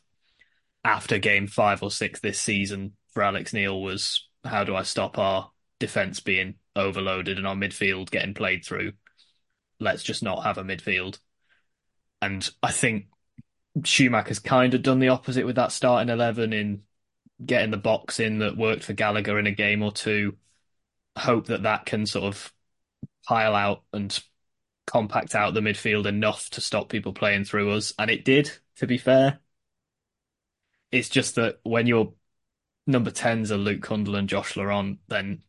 after 0.85 1.19
game 1.19 1.47
five 1.47 1.83
or 1.83 1.91
six 1.91 2.21
this 2.21 2.41
season 2.41 2.93
for 3.13 3.23
Alex 3.23 3.53
Neil 3.53 3.81
was 3.81 4.29
how 4.45 4.65
do 4.65 4.75
I 4.75 4.83
stop 4.83 5.19
our 5.19 5.51
defense 5.79 6.21
being 6.21 6.55
overloaded 6.75 7.39
and 7.39 7.47
our 7.47 7.55
midfield 7.55 8.11
getting 8.11 8.35
played 8.35 8.65
through? 8.65 8.93
Let's 9.79 10.03
just 10.03 10.23
not 10.23 10.45
have 10.45 10.59
a 10.59 10.65
midfield. 10.65 11.19
And 12.21 12.49
I 12.63 12.73
think 12.73 13.07
Schumacher's 13.85 14.39
kind 14.39 14.75
of 14.75 14.83
done 14.83 15.01
the 15.01 15.09
opposite 15.09 15.47
with 15.47 15.57
that 15.57 15.73
starting 15.73 16.13
11 16.13 16.53
in 16.53 16.83
getting 17.45 17.71
the 17.71 17.77
box 17.77 18.21
in 18.21 18.39
that 18.39 18.57
worked 18.57 18.85
for 18.85 18.93
Gallagher 18.93 19.39
in 19.39 19.47
a 19.47 19.53
game 19.53 19.83
or 19.83 19.93
two. 19.93 20.37
Hope 21.17 21.47
that 21.49 21.65
that 21.65 21.85
can 21.85 22.07
sort 22.07 22.25
of 22.25 22.53
pile 23.27 23.55
out 23.55 23.83
and 23.93 24.19
compact 24.87 25.35
out 25.35 25.55
the 25.55 25.61
midfield 25.61 26.07
enough 26.07 26.51
to 26.51 26.61
stop 26.61 26.89
people 26.89 27.13
playing 27.13 27.45
through 27.45 27.73
us, 27.73 27.93
and 27.99 28.11
it 28.11 28.25
did. 28.25 28.51
To 28.77 28.87
be 28.87 28.99
fair, 28.99 29.41
it's 30.91 31.09
just 31.09 31.37
that 31.37 31.61
when 31.63 31.87
your 31.87 32.15
number 32.87 33.11
tens 33.11 33.53
are 33.53 33.59
Luke 33.59 33.83
Cundle 33.83 34.17
and 34.17 34.29
Josh 34.29 34.57
Laurent, 34.57 34.99
then 35.09 35.43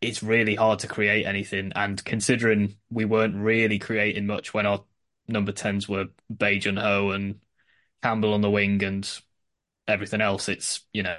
it's 0.00 0.22
really 0.22 0.54
hard 0.54 0.80
to 0.80 0.88
create 0.88 1.26
anything. 1.26 1.72
And 1.74 2.02
considering 2.04 2.76
we 2.90 3.04
weren't 3.04 3.36
really 3.36 3.78
creating 3.78 4.26
much 4.26 4.54
when 4.54 4.66
our 4.66 4.84
number 5.26 5.52
tens 5.52 5.88
were 5.88 6.06
Bae 6.30 6.58
Jun-ho 6.58 7.10
and 7.10 7.40
Campbell 8.02 8.34
on 8.34 8.40
the 8.40 8.50
wing 8.50 8.82
and 8.84 9.10
everything 9.86 10.20
else, 10.20 10.48
it's 10.48 10.84
you 10.92 11.02
know 11.02 11.18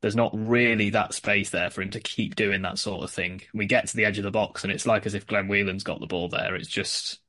there's 0.00 0.16
not 0.16 0.32
really 0.34 0.90
that 0.90 1.14
space 1.14 1.50
there 1.50 1.70
for 1.70 1.82
him 1.82 1.90
to 1.90 2.00
keep 2.00 2.34
doing 2.34 2.62
that 2.62 2.78
sort 2.78 3.04
of 3.04 3.10
thing. 3.10 3.42
We 3.52 3.66
get 3.66 3.88
to 3.88 3.96
the 3.96 4.04
edge 4.04 4.18
of 4.18 4.24
the 4.24 4.30
box 4.30 4.64
and 4.64 4.72
it's 4.72 4.86
like 4.86 5.06
as 5.06 5.14
if 5.14 5.26
Glenn 5.26 5.48
Whelan's 5.48 5.84
got 5.84 6.00
the 6.00 6.06
ball 6.06 6.28
there. 6.28 6.54
It's 6.56 6.68
just 6.68 7.20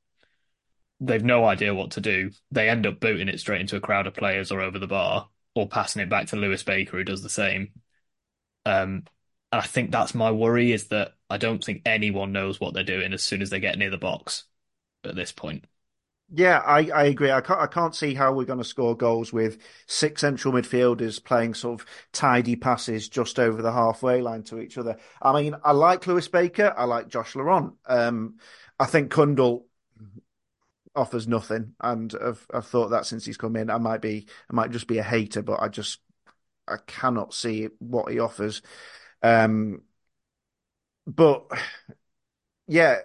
they've 1.00 1.24
no 1.24 1.44
idea 1.44 1.74
what 1.74 1.92
to 1.92 2.00
do. 2.00 2.30
They 2.50 2.68
end 2.68 2.86
up 2.86 3.00
booting 3.00 3.28
it 3.28 3.40
straight 3.40 3.60
into 3.60 3.76
a 3.76 3.80
crowd 3.80 4.06
of 4.06 4.14
players 4.14 4.50
or 4.50 4.60
over 4.60 4.78
the 4.78 4.86
bar 4.86 5.28
or 5.54 5.68
passing 5.68 6.00
it 6.02 6.08
back 6.08 6.28
to 6.28 6.36
Lewis 6.36 6.62
Baker 6.62 6.96
who 6.96 7.04
does 7.04 7.22
the 7.22 7.28
same. 7.28 7.72
Um, 8.64 9.04
and 9.50 9.60
I 9.60 9.62
think 9.62 9.90
that's 9.90 10.14
my 10.14 10.30
worry 10.30 10.72
is 10.72 10.88
that 10.88 11.12
I 11.28 11.36
don't 11.36 11.62
think 11.62 11.82
anyone 11.84 12.32
knows 12.32 12.58
what 12.60 12.72
they're 12.74 12.84
doing 12.84 13.12
as 13.12 13.22
soon 13.22 13.42
as 13.42 13.50
they 13.50 13.60
get 13.60 13.78
near 13.78 13.90
the 13.90 13.98
box 13.98 14.44
at 15.04 15.14
this 15.14 15.32
point. 15.32 15.66
Yeah, 16.34 16.60
I, 16.64 16.88
I 16.94 17.04
agree. 17.04 17.30
I 17.30 17.42
can't 17.42 17.60
I 17.60 17.66
can't 17.66 17.94
see 17.94 18.14
how 18.14 18.32
we're 18.32 18.46
going 18.46 18.58
to 18.58 18.64
score 18.64 18.96
goals 18.96 19.34
with 19.34 19.58
six 19.86 20.22
central 20.22 20.54
midfielders 20.54 21.22
playing 21.22 21.52
sort 21.52 21.80
of 21.80 21.86
tidy 22.12 22.56
passes 22.56 23.06
just 23.08 23.38
over 23.38 23.60
the 23.60 23.72
halfway 23.72 24.22
line 24.22 24.42
to 24.44 24.58
each 24.58 24.78
other. 24.78 24.96
I 25.20 25.38
mean, 25.40 25.54
I 25.62 25.72
like 25.72 26.06
Lewis 26.06 26.28
Baker. 26.28 26.72
I 26.74 26.84
like 26.84 27.08
Josh 27.08 27.36
Laurent. 27.36 27.74
Um, 27.86 28.36
I 28.80 28.86
think 28.86 29.10
Cundle 29.10 29.66
offers 30.94 31.26
nothing, 31.26 31.74
and 31.80 32.14
I've, 32.22 32.46
I've 32.52 32.66
thought 32.66 32.88
that 32.88 33.06
since 33.06 33.24
he's 33.24 33.36
come 33.36 33.56
in. 33.56 33.70
I 33.70 33.78
might 33.78 34.02
be 34.02 34.26
I 34.50 34.54
might 34.54 34.70
just 34.70 34.86
be 34.86 34.98
a 34.98 35.02
hater, 35.02 35.42
but 35.42 35.60
I 35.62 35.68
just 35.68 36.00
I 36.68 36.76
cannot 36.86 37.34
see 37.34 37.68
what 37.80 38.12
he 38.12 38.20
offers. 38.20 38.62
Um, 39.22 39.82
but 41.06 41.46
yeah, 42.66 43.02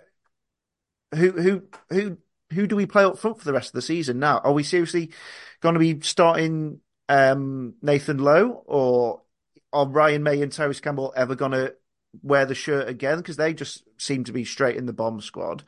who 1.16 1.32
who 1.32 1.64
who 1.90 2.18
who 2.52 2.68
do 2.68 2.76
we 2.76 2.86
play 2.86 3.04
up 3.04 3.18
front 3.18 3.40
for 3.40 3.46
the 3.46 3.54
rest 3.54 3.70
of 3.70 3.74
the 3.74 3.82
season 3.82 4.20
now? 4.20 4.40
Are 4.40 4.54
we 4.54 4.64
seriously 4.64 5.12
going 5.62 5.74
to 5.74 5.80
be 5.80 6.00
starting 6.02 6.80
um, 7.10 7.76
Nathan 7.82 8.20
Lowe 8.20 8.64
or 8.66 9.22
are 9.74 9.88
Ryan 9.88 10.24
Mmaee 10.24 10.44
and 10.44 10.52
Tyrese 10.52 10.82
Campbell 10.82 11.14
ever 11.16 11.36
going 11.36 11.52
to 11.52 11.76
wear 12.22 12.46
the 12.46 12.56
shirt 12.56 12.88
again? 12.88 13.18
Because 13.18 13.38
they 13.38 13.54
just 13.54 13.84
seem 13.98 14.24
to 14.26 14.32
be 14.32 14.46
straight 14.46 14.78
in 14.78 14.86
the 14.86 14.94
bomb 14.94 15.22
squad. 15.22 15.64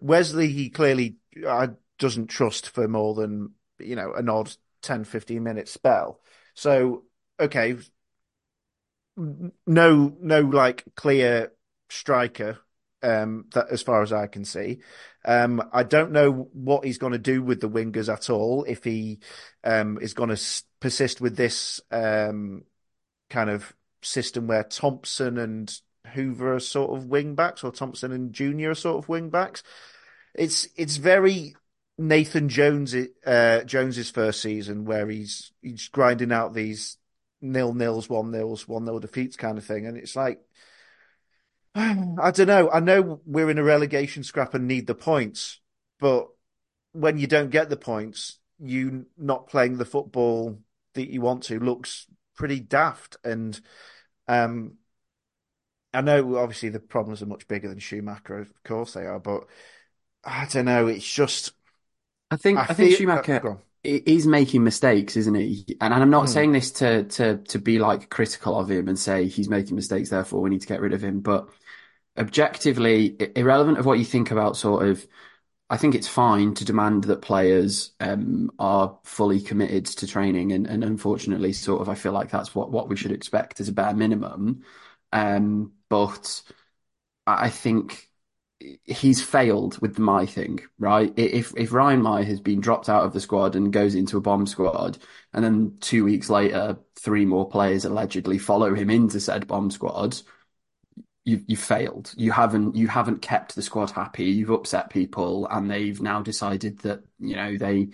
Wesley, 0.00 0.48
he 0.48 0.70
clearly 0.70 1.16
uh, 1.46 1.68
doesn't 1.98 2.28
trust 2.28 2.70
for 2.70 2.88
more 2.88 3.14
than, 3.14 3.52
you 3.78 3.96
know, 3.96 4.12
an 4.14 4.28
odd 4.28 4.54
10, 4.82 5.04
15 5.04 5.42
minute 5.42 5.68
spell. 5.68 6.20
So, 6.54 7.04
okay, 7.38 7.76
no, 9.16 10.16
no, 10.20 10.40
like 10.40 10.84
clear 10.96 11.52
striker 11.88 12.58
um, 13.04 13.46
that 13.52 13.66
as 13.70 13.82
far 13.82 14.02
as 14.02 14.12
I 14.12 14.26
can 14.26 14.44
see. 14.44 14.80
Um, 15.24 15.62
I 15.72 15.82
don't 15.82 16.12
know 16.12 16.48
what 16.52 16.84
he's 16.84 16.98
going 16.98 17.12
to 17.12 17.18
do 17.18 17.42
with 17.42 17.60
the 17.60 17.68
wingers 17.68 18.12
at 18.12 18.30
all. 18.30 18.64
If 18.64 18.84
he 18.84 19.20
um, 19.62 19.98
is 20.00 20.14
going 20.14 20.34
to 20.34 20.42
persist 20.80 21.20
with 21.20 21.36
this 21.36 21.80
um, 21.90 22.64
kind 23.30 23.50
of 23.50 23.72
system 24.02 24.46
where 24.46 24.64
Thompson 24.64 25.38
and 25.38 25.72
Hoever 26.06 26.54
are 26.54 26.60
sort 26.60 26.96
of 26.96 27.06
wing 27.06 27.34
backs, 27.34 27.62
or 27.64 27.72
Thompson 27.72 28.12
and 28.12 28.32
Junior 28.32 28.70
are 28.70 28.74
sort 28.74 28.98
of 29.02 29.08
wing 29.08 29.30
backs. 29.30 29.62
It's 30.34 30.68
it's 30.76 30.96
very 30.96 31.54
Nathan 31.96 32.48
Jones 32.48 32.94
uh, 33.26 33.62
Jones's 33.64 34.10
first 34.10 34.40
season 34.40 34.84
where 34.84 35.08
he's 35.08 35.52
he's 35.62 35.88
grinding 35.88 36.32
out 36.32 36.54
these 36.54 36.98
nil 37.40 37.74
nils, 37.74 38.08
one 38.08 38.30
nils, 38.30 38.66
one 38.66 38.84
nil 38.84 38.98
defeats 38.98 39.36
kind 39.36 39.58
of 39.58 39.64
thing, 39.64 39.86
and 39.86 39.96
it's 39.96 40.16
like 40.16 40.40
I 41.74 42.30
don't 42.30 42.46
know. 42.46 42.70
I 42.70 42.80
know 42.80 43.20
we're 43.26 43.50
in 43.50 43.58
a 43.58 43.64
relegation 43.64 44.22
scrap 44.22 44.54
and 44.54 44.68
need 44.68 44.86
the 44.86 44.94
points, 44.94 45.60
but 45.98 46.28
when 46.92 47.18
you 47.18 47.26
don't 47.26 47.50
get 47.50 47.68
the 47.68 47.76
points, 47.76 48.38
you 48.60 49.06
not 49.18 49.48
playing 49.48 49.78
the 49.78 49.84
football 49.84 50.58
that 50.94 51.10
you 51.10 51.20
want 51.20 51.44
to 51.44 51.58
looks 51.58 52.06
pretty 52.36 52.60
daft. 52.60 53.16
And 53.24 53.60
um, 54.28 54.74
I 55.92 56.00
know 56.00 56.36
obviously 56.36 56.68
the 56.68 56.80
problems 56.80 57.22
are 57.22 57.26
much 57.26 57.48
bigger 57.48 57.68
than 57.68 57.80
Schumacher, 57.80 58.38
of 58.38 58.62
course 58.62 58.92
they 58.92 59.06
are, 59.06 59.18
but 59.18 59.44
I 60.24 60.46
don't 60.46 60.66
know. 60.66 60.86
It's 60.86 61.10
just. 61.10 61.52
I 62.30 62.36
think 62.36 62.58
I, 62.58 62.62
I 62.62 62.74
think 62.74 62.96
Schumacher 62.96 63.46
uh, 63.46 63.56
is 63.82 64.26
making 64.26 64.64
mistakes, 64.64 65.16
isn't 65.16 65.34
he? 65.34 65.76
And, 65.80 65.92
and 65.92 66.02
I'm 66.02 66.10
not 66.10 66.26
mm. 66.26 66.28
saying 66.30 66.52
this 66.52 66.70
to 66.72 67.04
to 67.04 67.38
to 67.38 67.58
be 67.58 67.78
like 67.78 68.10
critical 68.10 68.58
of 68.58 68.70
him 68.70 68.88
and 68.88 68.98
say 68.98 69.26
he's 69.26 69.48
making 69.48 69.76
mistakes, 69.76 70.10
therefore 70.10 70.40
we 70.40 70.50
need 70.50 70.62
to 70.62 70.68
get 70.68 70.80
rid 70.80 70.94
of 70.94 71.02
him, 71.02 71.20
but 71.20 71.48
objectively 72.16 73.16
irrelevant 73.36 73.78
of 73.78 73.86
what 73.86 73.98
you 73.98 74.04
think 74.04 74.30
about 74.30 74.56
sort 74.56 74.86
of 74.88 75.06
I 75.70 75.76
think 75.78 75.94
it's 75.94 76.08
fine 76.08 76.54
to 76.54 76.64
demand 76.64 77.04
that 77.04 77.22
players 77.22 77.92
um, 77.98 78.50
are 78.58 78.98
fully 79.02 79.40
committed 79.40 79.86
to 79.86 80.06
training, 80.06 80.52
and, 80.52 80.66
and, 80.66 80.84
unfortunately, 80.84 81.52
sort 81.54 81.80
of, 81.80 81.88
I 81.88 81.94
feel 81.94 82.12
like 82.12 82.30
that's 82.30 82.54
what, 82.54 82.70
what 82.70 82.88
we 82.88 82.96
should 82.96 83.12
expect 83.12 83.60
as 83.60 83.68
a 83.68 83.72
bare 83.72 83.94
minimum. 83.94 84.62
Um, 85.10 85.72
but 85.88 86.42
I 87.26 87.48
think 87.48 88.10
he's 88.84 89.22
failed 89.22 89.78
with 89.80 89.94
the 89.96 90.02
Mmaee 90.02 90.28
thing, 90.28 90.60
right? 90.78 91.12
If 91.16 91.54
if 91.56 91.72
Ryan 91.72 92.02
Mmaee 92.02 92.24
has 92.26 92.40
been 92.40 92.60
dropped 92.60 92.88
out 92.88 93.04
of 93.04 93.12
the 93.12 93.20
squad 93.20 93.56
and 93.56 93.72
goes 93.72 93.94
into 93.94 94.16
a 94.18 94.20
bomb 94.20 94.46
squad, 94.46 94.98
and 95.32 95.44
then 95.44 95.76
two 95.80 96.04
weeks 96.04 96.28
later, 96.30 96.78
three 96.98 97.24
more 97.24 97.48
players 97.48 97.84
allegedly 97.84 98.38
follow 98.38 98.74
him 98.74 98.90
into 98.90 99.20
said 99.20 99.46
bomb 99.46 99.70
squad, 99.70 100.20
you've 101.24 101.44
you 101.46 101.56
failed. 101.56 102.12
You 102.16 102.32
haven't 102.32 102.76
you 102.76 102.88
haven't 102.88 103.22
kept 103.22 103.54
the 103.54 103.62
squad 103.62 103.90
happy. 103.90 104.24
You've 104.24 104.50
upset 104.50 104.90
people, 104.90 105.46
and 105.50 105.70
they've 105.70 106.00
now 106.00 106.22
decided 106.22 106.78
that 106.80 107.02
you 107.18 107.36
know 107.36 107.56
they 107.56 107.88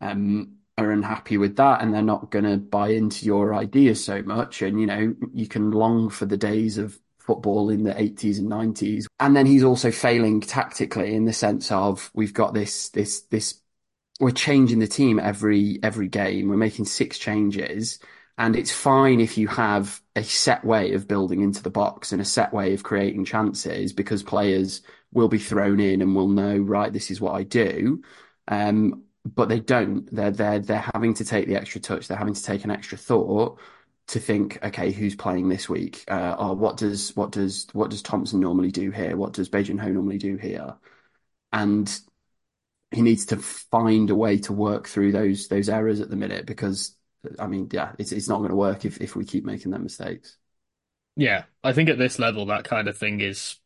um, 0.00 0.56
are 0.78 0.90
unhappy 0.90 1.38
with 1.38 1.56
that, 1.56 1.82
and 1.82 1.94
they're 1.94 2.02
not 2.02 2.30
going 2.30 2.44
to 2.44 2.56
buy 2.56 2.88
into 2.88 3.26
your 3.26 3.54
ideas 3.54 4.04
so 4.04 4.22
much. 4.22 4.62
And 4.62 4.80
you 4.80 4.86
know 4.86 5.14
you 5.32 5.46
can 5.46 5.70
long 5.70 6.10
for 6.10 6.26
the 6.26 6.36
days 6.36 6.78
of 6.78 6.98
football 7.18 7.70
in 7.70 7.84
the 7.84 7.94
80s 7.94 8.38
and 8.38 8.50
90s. 8.50 9.04
And 9.20 9.36
then 9.36 9.46
he's 9.46 9.62
also 9.62 9.92
failing 9.92 10.40
tactically 10.40 11.14
in 11.14 11.24
the 11.24 11.32
sense 11.32 11.70
of 11.70 12.10
we've 12.14 12.34
got 12.34 12.52
this 12.52 12.88
this 12.88 13.20
this 13.22 13.60
we're 14.20 14.32
changing 14.32 14.80
the 14.80 14.88
team 14.88 15.18
every 15.18 15.78
every 15.82 16.08
game. 16.08 16.48
We're 16.48 16.56
making 16.56 16.86
six 16.86 17.18
changes 17.18 18.00
and 18.38 18.56
it's 18.56 18.72
fine 18.72 19.20
if 19.20 19.36
you 19.36 19.48
have 19.48 20.00
a 20.16 20.24
set 20.24 20.64
way 20.64 20.92
of 20.94 21.06
building 21.08 21.40
into 21.42 21.62
the 21.62 21.70
box 21.70 22.12
and 22.12 22.20
a 22.20 22.24
set 22.24 22.52
way 22.52 22.72
of 22.74 22.82
creating 22.82 23.24
chances 23.24 23.92
because 23.92 24.22
players 24.22 24.82
will 25.12 25.28
be 25.28 25.38
thrown 25.38 25.80
in 25.80 26.00
and 26.00 26.16
will 26.16 26.28
know, 26.28 26.58
right, 26.58 26.92
this 26.92 27.10
is 27.10 27.20
what 27.20 27.34
I 27.34 27.42
do. 27.42 28.02
Um, 28.48 29.04
but 29.24 29.48
they 29.48 29.60
don't. 29.60 30.12
They're 30.14 30.30
they're 30.32 30.58
they're 30.58 30.90
having 30.94 31.14
to 31.14 31.24
take 31.24 31.46
the 31.46 31.56
extra 31.56 31.80
touch. 31.80 32.08
They're 32.08 32.18
having 32.18 32.34
to 32.34 32.42
take 32.42 32.64
an 32.64 32.70
extra 32.70 32.98
thought 32.98 33.60
to 34.08 34.18
think, 34.18 34.58
okay, 34.64 34.90
who's 34.90 35.14
playing 35.14 35.48
this 35.48 35.68
week? 35.68 36.04
Uh, 36.08 36.34
or 36.38 36.56
what 36.56 36.76
does 36.76 37.14
what 37.16 37.30
does 37.32 37.66
what 37.72 37.90
does 37.90 38.02
Thompson 38.02 38.40
normally 38.40 38.72
do 38.72 38.90
here? 38.90 39.16
What 39.16 39.32
does 39.34 39.48
Bae 39.48 39.62
Jun-ho 39.62 39.88
normally 39.88 40.18
do 40.18 40.36
here? 40.36 40.74
And 41.52 42.00
he 42.90 43.02
needs 43.02 43.26
to 43.26 43.36
find 43.36 44.10
a 44.10 44.14
way 44.14 44.38
to 44.38 44.52
work 44.52 44.88
through 44.88 45.12
those 45.12 45.48
those 45.48 45.68
errors 45.68 46.00
at 46.00 46.10
the 46.10 46.16
minute 46.16 46.46
because 46.46 46.96
I 47.38 47.46
mean, 47.46 47.68
yeah, 47.72 47.92
it's 47.98 48.12
it's 48.12 48.28
not 48.28 48.38
going 48.38 48.50
to 48.50 48.56
work 48.56 48.84
if 48.84 49.00
if 49.00 49.16
we 49.16 49.24
keep 49.24 49.44
making 49.44 49.70
them 49.70 49.82
mistakes. 49.82 50.38
Yeah, 51.16 51.44
I 51.62 51.72
think 51.72 51.88
at 51.88 51.98
this 51.98 52.18
level, 52.18 52.46
that 52.46 52.64
kind 52.64 52.88
of 52.88 52.96
thing 52.96 53.20
is 53.20 53.56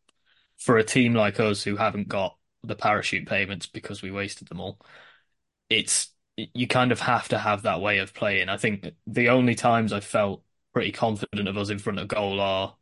for 0.59 0.79
a 0.79 0.85
team 0.85 1.15
like 1.15 1.41
us 1.41 1.63
who 1.63 1.77
haven't 1.77 2.09
got 2.09 2.37
the 2.63 2.77
parachute 2.77 3.27
payments 3.29 3.67
because 3.67 4.03
we 4.03 4.11
wasted 4.11 4.49
them 4.49 4.61
all. 4.61 4.79
It's 5.71 6.13
you 6.37 6.67
kind 6.69 6.93
of 6.93 7.01
have 7.01 7.29
to 7.29 7.39
have 7.39 7.63
that 7.63 7.81
way 7.81 7.99
of 7.99 8.15
playing. 8.15 8.49
I 8.49 8.59
think 8.59 8.89
the 9.07 9.31
only 9.31 9.55
times 9.55 9.93
I 9.93 10.01
felt 10.01 10.43
pretty 10.73 10.93
confident 10.93 11.49
of 11.49 11.57
us 11.57 11.71
in 11.71 11.79
front 11.79 11.99
of 11.99 12.09
goal 12.09 12.41
are 12.41 12.77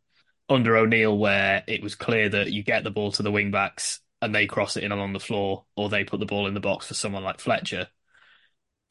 under 0.49 0.77
O'Neill, 0.77 1.17
where 1.17 1.65
it 1.67 1.83
was 1.83 1.95
clear 1.95 2.29
that 2.31 2.53
you 2.53 2.63
get 2.63 2.85
the 2.85 2.91
ball 2.91 3.13
to 3.13 3.23
the 3.23 3.33
wing 3.33 3.51
backs 3.51 4.01
and 4.23 4.35
they 4.35 4.47
cross 4.47 4.77
it 4.77 4.85
in 4.85 4.93
along 4.93 5.13
the 5.13 5.21
floor, 5.21 5.65
or 5.77 5.89
they 5.89 6.05
put 6.05 6.21
the 6.21 6.27
ball 6.27 6.47
in 6.47 6.55
the 6.55 6.61
box 6.61 6.89
for 6.89 6.95
someone 6.95 7.25
like 7.25 7.41
Fletcher 7.41 7.89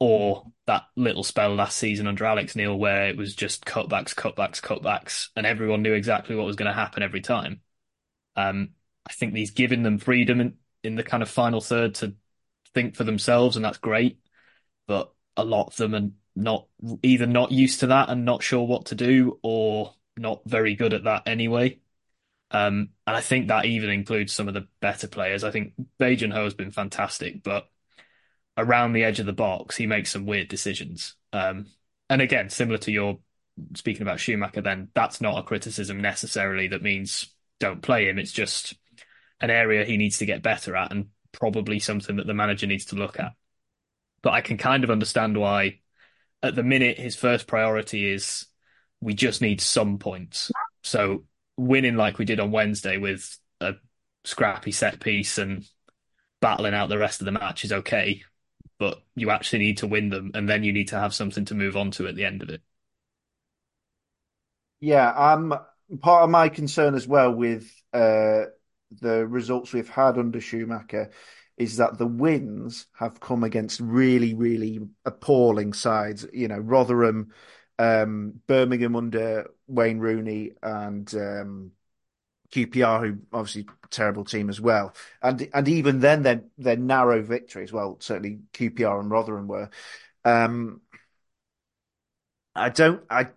or 0.04 0.44
that 0.66 0.82
little 0.96 1.24
spell 1.24 1.54
last 1.54 1.78
season 1.78 2.06
under 2.06 2.26
Alex 2.26 2.54
Neil 2.54 2.76
where 2.76 3.08
it 3.08 3.16
was 3.16 3.34
just 3.34 3.64
cutbacks, 3.64 4.14
cutbacks, 4.14 4.60
cutbacks, 4.60 5.28
and 5.34 5.46
everyone 5.46 5.80
knew 5.80 5.94
exactly 5.94 6.36
what 6.36 6.44
was 6.44 6.56
going 6.56 6.68
to 6.68 6.74
happen 6.74 7.02
every 7.02 7.22
time. 7.22 7.62
Um, 8.36 8.72
I 9.08 9.14
think 9.14 9.34
he's 9.34 9.52
given 9.52 9.82
them 9.82 9.96
freedom 9.96 10.42
in, 10.42 10.58
in 10.82 10.96
the 10.96 11.02
kind 11.02 11.22
of 11.22 11.30
final 11.30 11.62
third 11.62 11.94
to 11.96 12.16
think 12.74 12.96
for 12.96 13.04
themselves, 13.04 13.56
and 13.56 13.64
that's 13.64 13.78
great. 13.78 14.18
But 14.86 15.10
a 15.38 15.44
lot 15.46 15.68
of 15.68 15.76
them 15.76 15.94
are 15.94 16.10
not 16.36 16.66
either 17.02 17.26
not 17.26 17.50
used 17.50 17.80
to 17.80 17.86
that 17.86 18.10
and 18.10 18.26
not 18.26 18.42
sure 18.42 18.66
what 18.66 18.86
to 18.86 18.94
do, 18.94 19.38
or 19.42 19.94
not 20.18 20.42
very 20.44 20.74
good 20.74 20.92
at 20.92 21.04
that 21.04 21.22
anyway. 21.24 21.80
Um, 22.50 22.90
and 23.06 23.16
I 23.16 23.22
think 23.22 23.48
that 23.48 23.64
even 23.64 23.88
includes 23.88 24.34
some 24.34 24.48
of 24.48 24.54
the 24.54 24.68
better 24.80 25.08
players. 25.08 25.44
I 25.44 25.50
think 25.50 25.72
Bae 25.98 26.14
Jun-ho 26.14 26.44
has 26.44 26.52
been 26.52 26.72
fantastic, 26.72 27.42
but 27.42 27.70
around 28.56 28.92
the 28.92 29.04
edge 29.04 29.20
of 29.20 29.26
the 29.26 29.32
box, 29.32 29.76
he 29.76 29.86
makes 29.86 30.10
some 30.10 30.26
weird 30.26 30.48
decisions. 30.48 31.14
Um, 31.32 31.66
and 32.08 32.22
again, 32.22 32.50
similar 32.50 32.78
to 32.78 32.92
your 32.92 33.18
speaking 33.74 34.02
about 34.02 34.20
Schumacher, 34.20 34.60
then 34.60 34.88
that's 34.94 35.20
not 35.20 35.38
a 35.38 35.42
criticism 35.42 36.00
necessarily 36.00 36.68
that 36.68 36.82
means 36.82 37.34
don't 37.60 37.82
play 37.82 38.08
him. 38.08 38.18
It's 38.18 38.32
just 38.32 38.74
an 39.40 39.50
area 39.50 39.84
he 39.84 39.96
needs 39.96 40.18
to 40.18 40.26
get 40.26 40.42
better 40.42 40.76
at 40.76 40.92
and 40.92 41.06
probably 41.32 41.78
something 41.78 42.16
that 42.16 42.26
the 42.26 42.34
manager 42.34 42.66
needs 42.66 42.86
to 42.86 42.96
look 42.96 43.18
at. 43.18 43.32
But 44.22 44.32
I 44.32 44.40
can 44.40 44.56
kind 44.56 44.84
of 44.84 44.90
understand 44.90 45.36
why 45.36 45.80
at 46.42 46.54
the 46.54 46.62
minute 46.62 46.98
his 46.98 47.16
first 47.16 47.46
priority 47.46 48.10
is 48.12 48.46
we 49.00 49.14
just 49.14 49.42
need 49.42 49.60
some 49.60 49.98
points. 49.98 50.50
So 50.82 51.24
winning 51.56 51.96
like 51.96 52.18
we 52.18 52.24
did 52.24 52.40
on 52.40 52.50
Wednesday 52.50 52.96
with 52.98 53.38
a 53.60 53.74
scrappy 54.24 54.72
set 54.72 55.00
piece 55.00 55.38
and 55.38 55.66
battling 56.40 56.74
out 56.74 56.88
the 56.88 56.98
rest 56.98 57.20
of 57.20 57.24
the 57.26 57.32
match 57.32 57.64
is 57.64 57.72
okay, 57.72 58.22
but 58.78 59.02
you 59.14 59.30
actually 59.30 59.60
need 59.60 59.78
to 59.78 59.86
win 59.86 60.10
them 60.10 60.30
and 60.34 60.48
then 60.48 60.64
you 60.64 60.72
need 60.72 60.88
to 60.88 60.98
have 60.98 61.14
something 61.14 61.44
to 61.46 61.54
move 61.54 61.76
on 61.76 61.90
to 61.92 62.06
at 62.06 62.14
the 62.14 62.24
end 62.24 62.42
of 62.42 62.50
it. 62.50 62.62
Yeah, 64.80 65.08
um, 65.10 65.54
part 66.00 66.24
of 66.24 66.30
my 66.30 66.48
concern 66.48 66.94
as 66.94 67.06
well 67.06 67.32
with 67.32 67.70
uh, 67.92 68.44
the 69.00 69.26
results 69.26 69.72
we've 69.72 69.88
had 69.88 70.18
under 70.18 70.40
Schumacher 70.40 71.10
is 71.56 71.76
that 71.76 71.98
the 71.98 72.06
wins 72.06 72.86
have 72.98 73.20
come 73.20 73.44
against 73.44 73.80
really, 73.80 74.34
really 74.34 74.80
appalling 75.04 75.72
sides. 75.72 76.26
You 76.32 76.48
know, 76.48 76.58
Rotherham, 76.58 77.32
um, 77.78 78.40
Birmingham 78.46 78.96
under 78.96 79.50
Wayne 79.66 79.98
Rooney, 79.98 80.52
and 80.62 81.12
um, 81.14 81.70
QPR, 82.54 83.00
who 83.00 83.18
obviously 83.32 83.66
terrible 83.90 84.24
team 84.24 84.48
as 84.48 84.60
well. 84.60 84.94
And 85.22 85.48
and 85.52 85.68
even 85.68 86.00
then, 86.00 86.22
they're, 86.22 86.44
they're 86.58 86.76
narrow 86.76 87.22
victories. 87.22 87.72
Well, 87.72 87.96
certainly 88.00 88.40
QPR 88.52 89.00
and 89.00 89.10
Rotherham 89.10 89.48
were. 89.48 89.70
Um, 90.24 90.80
I 92.54 92.68
don't. 92.70 93.02
I 93.10 93.28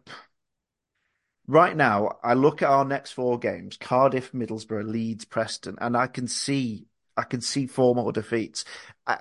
right 1.47 1.75
now, 1.75 2.17
I 2.23 2.33
look 2.33 2.61
at 2.61 2.69
our 2.69 2.85
next 2.85 3.11
four 3.13 3.39
games: 3.39 3.77
Cardiff, 3.77 4.31
Middlesbrough, 4.31 4.89
Leeds, 4.89 5.25
Preston, 5.25 5.77
and 5.79 5.95
I 5.97 6.07
can 6.07 6.27
see 6.27 6.87
I 7.15 7.23
can 7.23 7.41
see 7.41 7.67
four 7.67 7.95
more 7.95 8.11
defeats. 8.11 8.65
I, 9.05 9.19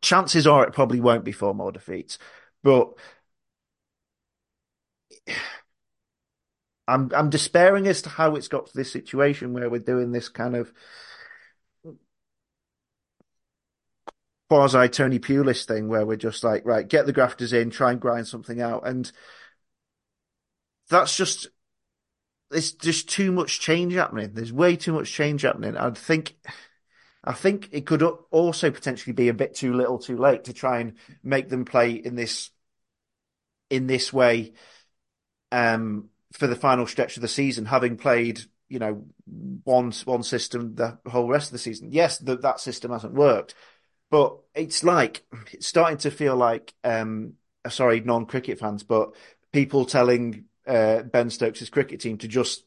chances 0.00 0.46
are 0.46 0.64
it 0.66 0.72
probably 0.72 1.00
won't 1.00 1.24
be 1.24 1.32
four 1.32 1.54
more 1.54 1.72
defeats, 1.72 2.18
but 2.62 2.94
I'm 6.88 7.10
I'm 7.14 7.30
despairing 7.30 7.86
as 7.86 8.02
to 8.02 8.08
how 8.08 8.36
it's 8.36 8.48
got 8.48 8.66
to 8.66 8.76
this 8.76 8.92
situation 8.92 9.52
where 9.52 9.68
we're 9.68 9.80
doing 9.80 10.12
this 10.12 10.28
kind 10.28 10.54
of 10.54 10.72
quasi 14.48 14.88
Tony 14.88 15.18
Pulis 15.18 15.64
thing 15.64 15.88
where 15.88 16.06
we're 16.06 16.16
just 16.16 16.44
like, 16.44 16.64
right, 16.64 16.86
get 16.86 17.06
the 17.06 17.12
grafters 17.12 17.52
in, 17.52 17.70
try 17.70 17.90
and 17.90 18.00
grind 18.00 18.28
something 18.28 18.60
out, 18.60 18.86
and 18.86 19.10
that's 20.88 21.16
just 21.16 21.48
it's 22.52 22.72
just 22.72 23.08
too 23.08 23.32
much 23.32 23.58
change 23.58 23.94
happening. 23.94 24.32
There's 24.32 24.52
way 24.52 24.76
too 24.76 24.92
much 24.92 25.10
change 25.10 25.42
happening. 25.42 25.76
I 25.76 25.90
think 25.90 26.36
I 27.24 27.32
think 27.32 27.70
it 27.72 27.86
could 27.86 28.02
also 28.02 28.70
potentially 28.70 29.12
be 29.12 29.28
a 29.28 29.34
bit 29.34 29.56
too 29.56 29.74
little, 29.74 29.98
too 29.98 30.16
late 30.16 30.44
to 30.44 30.52
try 30.52 30.78
and 30.78 30.94
make 31.24 31.48
them 31.48 31.64
play 31.64 31.92
in 31.92 32.14
this 32.14 32.50
in 33.68 33.88
this 33.88 34.12
way 34.12 34.52
um, 35.50 36.08
for 36.36 36.46
the 36.46 36.56
final 36.56 36.86
stretch 36.86 37.16
of 37.16 37.22
the 37.22 37.28
season, 37.28 37.66
having 37.66 37.96
played 37.96 38.40
you 38.68 38.78
know 38.78 39.04
one 39.64 39.92
one 40.04 40.22
system 40.22 40.74
the 40.74 40.98
whole 41.06 41.28
rest 41.28 41.48
of 41.48 41.52
the 41.52 41.58
season. 41.58 41.90
Yes, 41.92 42.18
that 42.18 42.42
that 42.42 42.60
system 42.60 42.90
hasn't 42.90 43.14
worked, 43.14 43.54
but 44.10 44.38
it's 44.54 44.84
like 44.84 45.24
it's 45.52 45.66
starting 45.66 45.98
to 45.98 46.10
feel 46.10 46.36
like 46.36 46.74
um, 46.84 47.34
sorry, 47.68 48.00
non 48.00 48.26
cricket 48.26 48.58
fans, 48.58 48.82
but 48.82 49.14
people 49.52 49.84
telling 49.84 50.44
uh, 50.66 51.02
Ben 51.02 51.30
Stokes' 51.30 51.68
cricket 51.70 52.00
team 52.00 52.18
to 52.18 52.28
just 52.28 52.64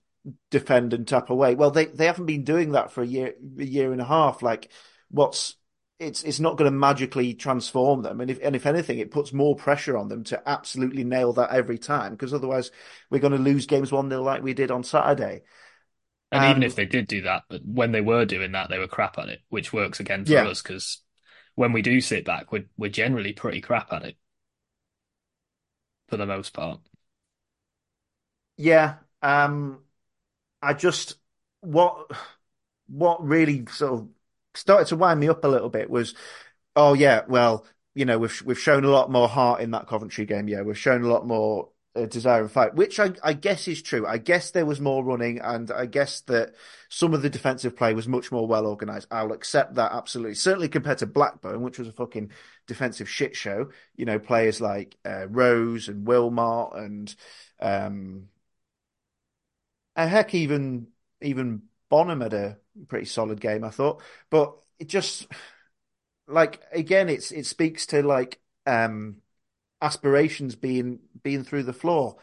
defend 0.52 0.94
and 0.94 1.08
tap 1.08 1.30
away. 1.30 1.56
Well, 1.56 1.72
they 1.72 1.86
they 1.86 2.06
haven't 2.06 2.26
been 2.26 2.44
doing 2.44 2.72
that 2.72 2.92
for 2.92 3.02
a 3.04 3.08
year 3.08 3.36
a 3.60 3.64
year 3.64 3.92
and 3.92 4.02
a 4.02 4.06
half. 4.06 4.42
Like, 4.42 4.72
what's 5.10 5.56
it's 6.00 6.24
it's 6.24 6.40
not 6.40 6.58
going 6.58 6.72
to 6.72 6.78
magically 6.78 7.34
transform 7.34 8.02
them, 8.02 8.22
and 8.22 8.32
if 8.32 8.40
and 8.42 8.56
if 8.56 8.66
anything, 8.66 9.00
it 9.00 9.12
puts 9.12 9.34
more 9.34 9.56
pressure 9.56 9.98
on 9.98 10.08
them 10.08 10.24
to 10.26 10.42
absolutely 10.50 11.04
nail 11.04 11.34
that 11.34 11.52
every 11.52 11.78
time, 11.78 12.14
because 12.14 12.34
otherwise 12.34 12.72
we're 13.10 13.20
going 13.20 13.34
to 13.34 13.40
lose 13.40 13.66
games 13.66 13.92
one 13.92 14.10
0 14.10 14.22
like 14.24 14.42
we 14.42 14.54
did 14.54 14.72
on 14.72 14.84
Saturday. 14.84 15.42
And 16.32 16.44
um, 16.44 16.52
even 16.52 16.64
if 16.64 16.76
they 16.76 16.86
did 16.86 17.08
do 17.08 17.24
that, 17.24 17.44
when 17.66 17.92
they 17.92 18.02
were 18.02 18.26
doing 18.26 18.54
that, 18.54 18.70
they 18.70 18.80
were 18.80 18.88
crap 18.88 19.18
at 19.18 19.30
it, 19.30 19.40
which 19.50 19.74
works 19.74 20.00
again 20.00 20.26
for 20.26 20.32
yeah. 20.32 20.48
us 20.48 20.62
because 20.62 21.02
when 21.56 21.74
we 21.74 21.82
do 21.82 22.00
sit 22.00 22.24
back, 22.24 22.52
we're 22.52 22.66
we're 22.78 22.90
generally 22.90 23.34
pretty 23.34 23.60
crap 23.60 23.92
at 23.92 24.04
it 24.04 24.16
for 26.08 26.16
the 26.16 26.26
most 26.26 26.54
part. 26.54 26.80
Yeah, 28.56 28.96
um, 29.22 29.80
I 30.62 30.74
just 30.74 31.16
what 31.60 32.10
what 32.88 33.24
really 33.24 33.66
sort 33.68 33.94
of 33.94 34.08
started 34.56 34.88
to 34.88 34.96
wind 34.96 35.20
me 35.20 35.30
up 35.30 35.44
a 35.44 35.48
little 35.48 35.70
bit 35.70 35.90
was, 35.90 36.16
oh 36.76 36.94
yeah, 36.94 37.22
well, 37.28 37.66
you 37.96 38.06
know, 38.06 38.18
we've 38.18 38.42
we've 38.44 38.60
shown 38.60 38.84
a 38.84 38.90
lot 38.90 39.12
more 39.12 39.28
heart 39.28 39.62
in 39.62 39.72
that 39.72 39.88
Coventry 39.88 40.26
game. 40.26 40.48
Yeah, 40.48 40.62
we've 40.62 40.78
shown 40.78 41.04
a 41.04 41.08
lot 41.08 41.28
more 41.28 41.70
uh, 41.96 42.06
desire 42.06 42.42
and 42.42 42.52
fight, 42.52 42.76
which 42.76 43.00
I, 43.00 43.14
I 43.24 43.34
guess 43.34 43.68
is 43.68 43.82
true. 43.82 44.06
I 44.06 44.18
guess 44.18 44.52
there 44.52 44.66
was 44.66 44.80
more 44.80 45.04
running, 45.04 45.40
and 45.40 45.72
I 45.72 45.86
guess 45.86 46.22
that 46.22 46.54
some 46.90 47.14
of 47.14 47.22
the 47.22 47.30
defensive 47.30 47.76
play 47.76 47.94
was 47.94 48.08
much 48.08 48.32
more 48.32 48.48
well 48.48 48.68
organised. 48.68 49.08
I'll 49.12 49.32
accept 49.34 49.76
that 49.76 49.92
absolutely. 49.92 50.36
Certainly 50.36 50.70
compared 50.70 51.00
to 51.00 51.08
Blackburn, 51.08 51.62
which 51.62 51.80
was 51.80 51.88
a 51.88 51.94
fucking 51.94 52.32
defensive 52.68 53.10
shit 53.10 53.36
show. 53.36 53.72
You 53.96 54.06
know, 54.06 54.20
players 54.20 54.62
like 54.62 54.98
uh, 55.06 55.28
Rose 55.28 55.88
and 55.88 56.08
Wilmot 56.08 56.76
and 56.76 57.16
um, 57.60 58.30
heck, 59.96 60.34
even 60.34 60.88
even 61.22 61.64
Bonham 61.90 62.22
had 62.22 62.34
a 62.34 62.58
pretty 62.88 63.06
solid 63.06 63.40
game, 63.42 63.64
I 63.64 63.70
thought. 63.70 64.02
But 64.30 64.56
it 64.80 64.88
just 64.88 65.28
like 66.28 66.62
again, 66.72 67.10
it's 67.10 67.32
it 67.32 67.46
speaks 67.46 67.86
to 67.88 68.04
like 68.04 68.40
um 68.66 69.18
aspirations 69.82 70.56
being 70.56 71.00
being 71.24 71.44
through 71.44 71.64
the 71.64 71.74
floor. 71.74 72.18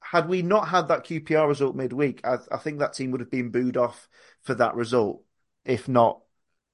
Had 0.00 0.28
we 0.28 0.42
not 0.42 0.68
had 0.68 0.88
that 0.88 1.04
QPR 1.04 1.46
result 1.48 1.74
midweek, 1.76 2.20
I, 2.24 2.38
I 2.50 2.58
think 2.58 2.78
that 2.78 2.92
team 2.92 3.10
would 3.12 3.20
have 3.20 3.30
been 3.30 3.50
booed 3.50 3.76
off 3.76 4.08
for 4.42 4.54
that 4.54 4.74
result, 4.74 5.24
if 5.64 5.88
not 5.88 6.20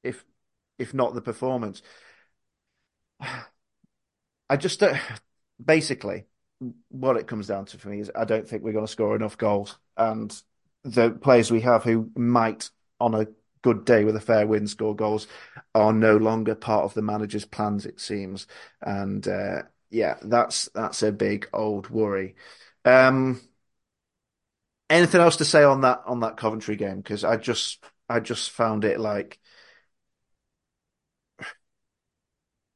if 0.03 0.25
if 0.79 0.95
not 0.95 1.14
the 1.14 1.21
performance. 1.23 1.83
I 4.51 4.57
just 4.57 4.83
uh, 4.83 4.97
basically 5.64 6.27
what 6.88 7.16
it 7.16 7.27
comes 7.27 7.47
down 7.47 7.64
to 7.66 7.79
for 7.79 7.88
me 7.88 8.01
is 8.01 8.11
I 8.14 8.25
don't 8.25 8.49
think 8.49 8.62
we're 8.62 8.73
going 8.73 8.87
to 8.87 8.90
score 8.92 9.14
enough 9.16 9.38
goals, 9.38 9.79
and 9.97 10.35
the 10.85 11.11
players 11.11 11.51
we 11.51 11.61
have 11.62 11.85
who 11.85 12.11
might, 12.16 12.71
on 13.01 13.14
a 13.14 13.27
good 13.62 13.85
day 13.85 14.05
with 14.05 14.16
a 14.16 14.21
fair 14.21 14.47
win, 14.47 14.66
score 14.66 14.94
goals, 14.97 15.27
are 15.75 15.92
no 15.92 16.16
longer 16.16 16.55
part 16.55 16.85
of 16.85 16.94
the 16.94 17.03
manager's 17.03 17.44
plans. 17.44 17.87
It 17.87 18.01
seems, 18.01 18.47
and 18.83 19.27
uh, 19.27 19.62
yeah, 19.90 20.16
that's 20.23 20.68
that's 20.75 21.03
a 21.03 21.12
big 21.12 21.49
old 21.53 21.90
worry. 21.90 22.35
Um, 22.85 23.40
anything 24.90 25.21
else 25.21 25.37
to 25.37 25.44
say 25.44 25.64
on 25.64 25.83
that 25.83 26.03
on 26.07 26.21
that 26.21 26.37
Coventry 26.37 26.77
game? 26.77 26.99
Because 26.99 27.25
I 27.25 27.37
just 27.37 27.83
I 28.09 28.21
just 28.21 28.51
found 28.51 28.85
it 28.85 29.01
like 29.01 29.38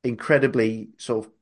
incredibly 0.04 0.90
sort 0.98 1.26
of 1.26 1.32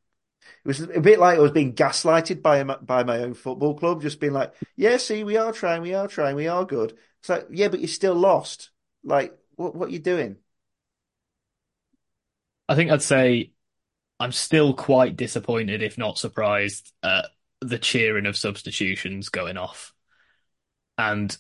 it 0.64 0.68
was 0.68 0.80
a 0.80 1.00
bit 1.00 1.18
like 1.18 1.38
I 1.38 1.42
was 1.42 1.52
being 1.52 1.74
gaslighted 1.74 2.42
by 2.42 2.62
by 2.62 3.04
my 3.04 3.18
own 3.18 3.34
football 3.34 3.74
club, 3.78 4.02
just 4.02 4.20
being 4.20 4.32
like, 4.32 4.54
"Yeah, 4.76 4.96
see, 4.96 5.24
we 5.24 5.36
are 5.36 5.52
trying, 5.52 5.82
we 5.82 5.94
are 5.94 6.08
trying, 6.08 6.36
we 6.36 6.48
are 6.48 6.64
good." 6.64 6.96
It's 7.20 7.28
like, 7.28 7.46
"Yeah, 7.50 7.68
but 7.68 7.80
you're 7.80 7.88
still 7.88 8.14
lost. 8.14 8.70
Like, 9.04 9.36
what 9.56 9.74
what 9.74 9.88
are 9.88 9.92
you 9.92 9.98
doing?" 9.98 10.36
I 12.68 12.74
think 12.76 12.90
I'd 12.90 13.02
say 13.02 13.52
I'm 14.20 14.32
still 14.32 14.74
quite 14.74 15.16
disappointed, 15.16 15.82
if 15.82 15.96
not 15.96 16.18
surprised, 16.18 16.92
at 17.02 17.26
the 17.60 17.78
cheering 17.78 18.26
of 18.26 18.36
substitutions 18.36 19.28
going 19.30 19.56
off. 19.56 19.92
And 20.98 21.34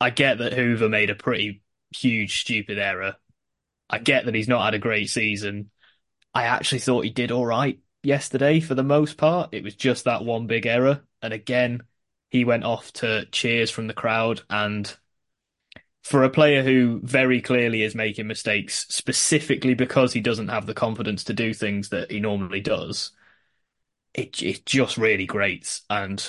I 0.00 0.10
get 0.10 0.38
that 0.38 0.52
Hoever 0.52 0.88
made 0.88 1.10
a 1.10 1.14
pretty 1.14 1.62
huge, 1.90 2.40
stupid 2.40 2.78
error. 2.78 3.16
I 3.88 3.98
get 3.98 4.26
that 4.26 4.34
he's 4.34 4.48
not 4.48 4.64
had 4.64 4.74
a 4.74 4.78
great 4.78 5.10
season. 5.10 5.70
I 6.34 6.44
actually 6.44 6.80
thought 6.80 7.04
he 7.04 7.10
did 7.10 7.30
all 7.30 7.46
right 7.46 7.78
yesterday 8.02 8.60
for 8.60 8.74
the 8.74 8.82
most 8.82 9.16
part. 9.16 9.50
It 9.52 9.62
was 9.62 9.74
just 9.74 10.04
that 10.04 10.24
one 10.24 10.46
big 10.46 10.66
error. 10.66 11.02
And 11.20 11.32
again, 11.32 11.82
he 12.30 12.44
went 12.44 12.64
off 12.64 12.92
to 12.94 13.26
cheers 13.26 13.70
from 13.70 13.86
the 13.86 13.94
crowd. 13.94 14.42
And 14.50 14.94
for 16.02 16.24
a 16.24 16.30
player 16.30 16.62
who 16.62 17.00
very 17.02 17.40
clearly 17.40 17.82
is 17.82 17.94
making 17.94 18.26
mistakes 18.26 18.86
specifically 18.88 19.74
because 19.74 20.12
he 20.12 20.20
doesn't 20.20 20.48
have 20.48 20.66
the 20.66 20.74
confidence 20.74 21.24
to 21.24 21.32
do 21.32 21.54
things 21.54 21.90
that 21.90 22.10
he 22.10 22.20
normally 22.20 22.60
does, 22.60 23.12
it 24.14 24.42
it 24.42 24.66
just 24.66 24.98
really 24.98 25.26
grates. 25.26 25.82
And 25.88 26.28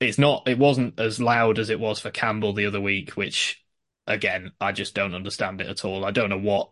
it's 0.00 0.18
not 0.18 0.48
it 0.48 0.58
wasn't 0.58 0.98
as 1.00 1.20
loud 1.20 1.58
as 1.58 1.70
it 1.70 1.80
was 1.80 2.00
for 2.00 2.10
Campbell 2.10 2.52
the 2.52 2.66
other 2.66 2.80
week, 2.80 3.12
which 3.12 3.64
again, 4.06 4.52
I 4.60 4.72
just 4.72 4.94
don't 4.94 5.14
understand 5.14 5.60
it 5.60 5.68
at 5.68 5.84
all. 5.84 6.04
I 6.04 6.10
don't 6.10 6.30
know 6.30 6.38
what 6.38 6.70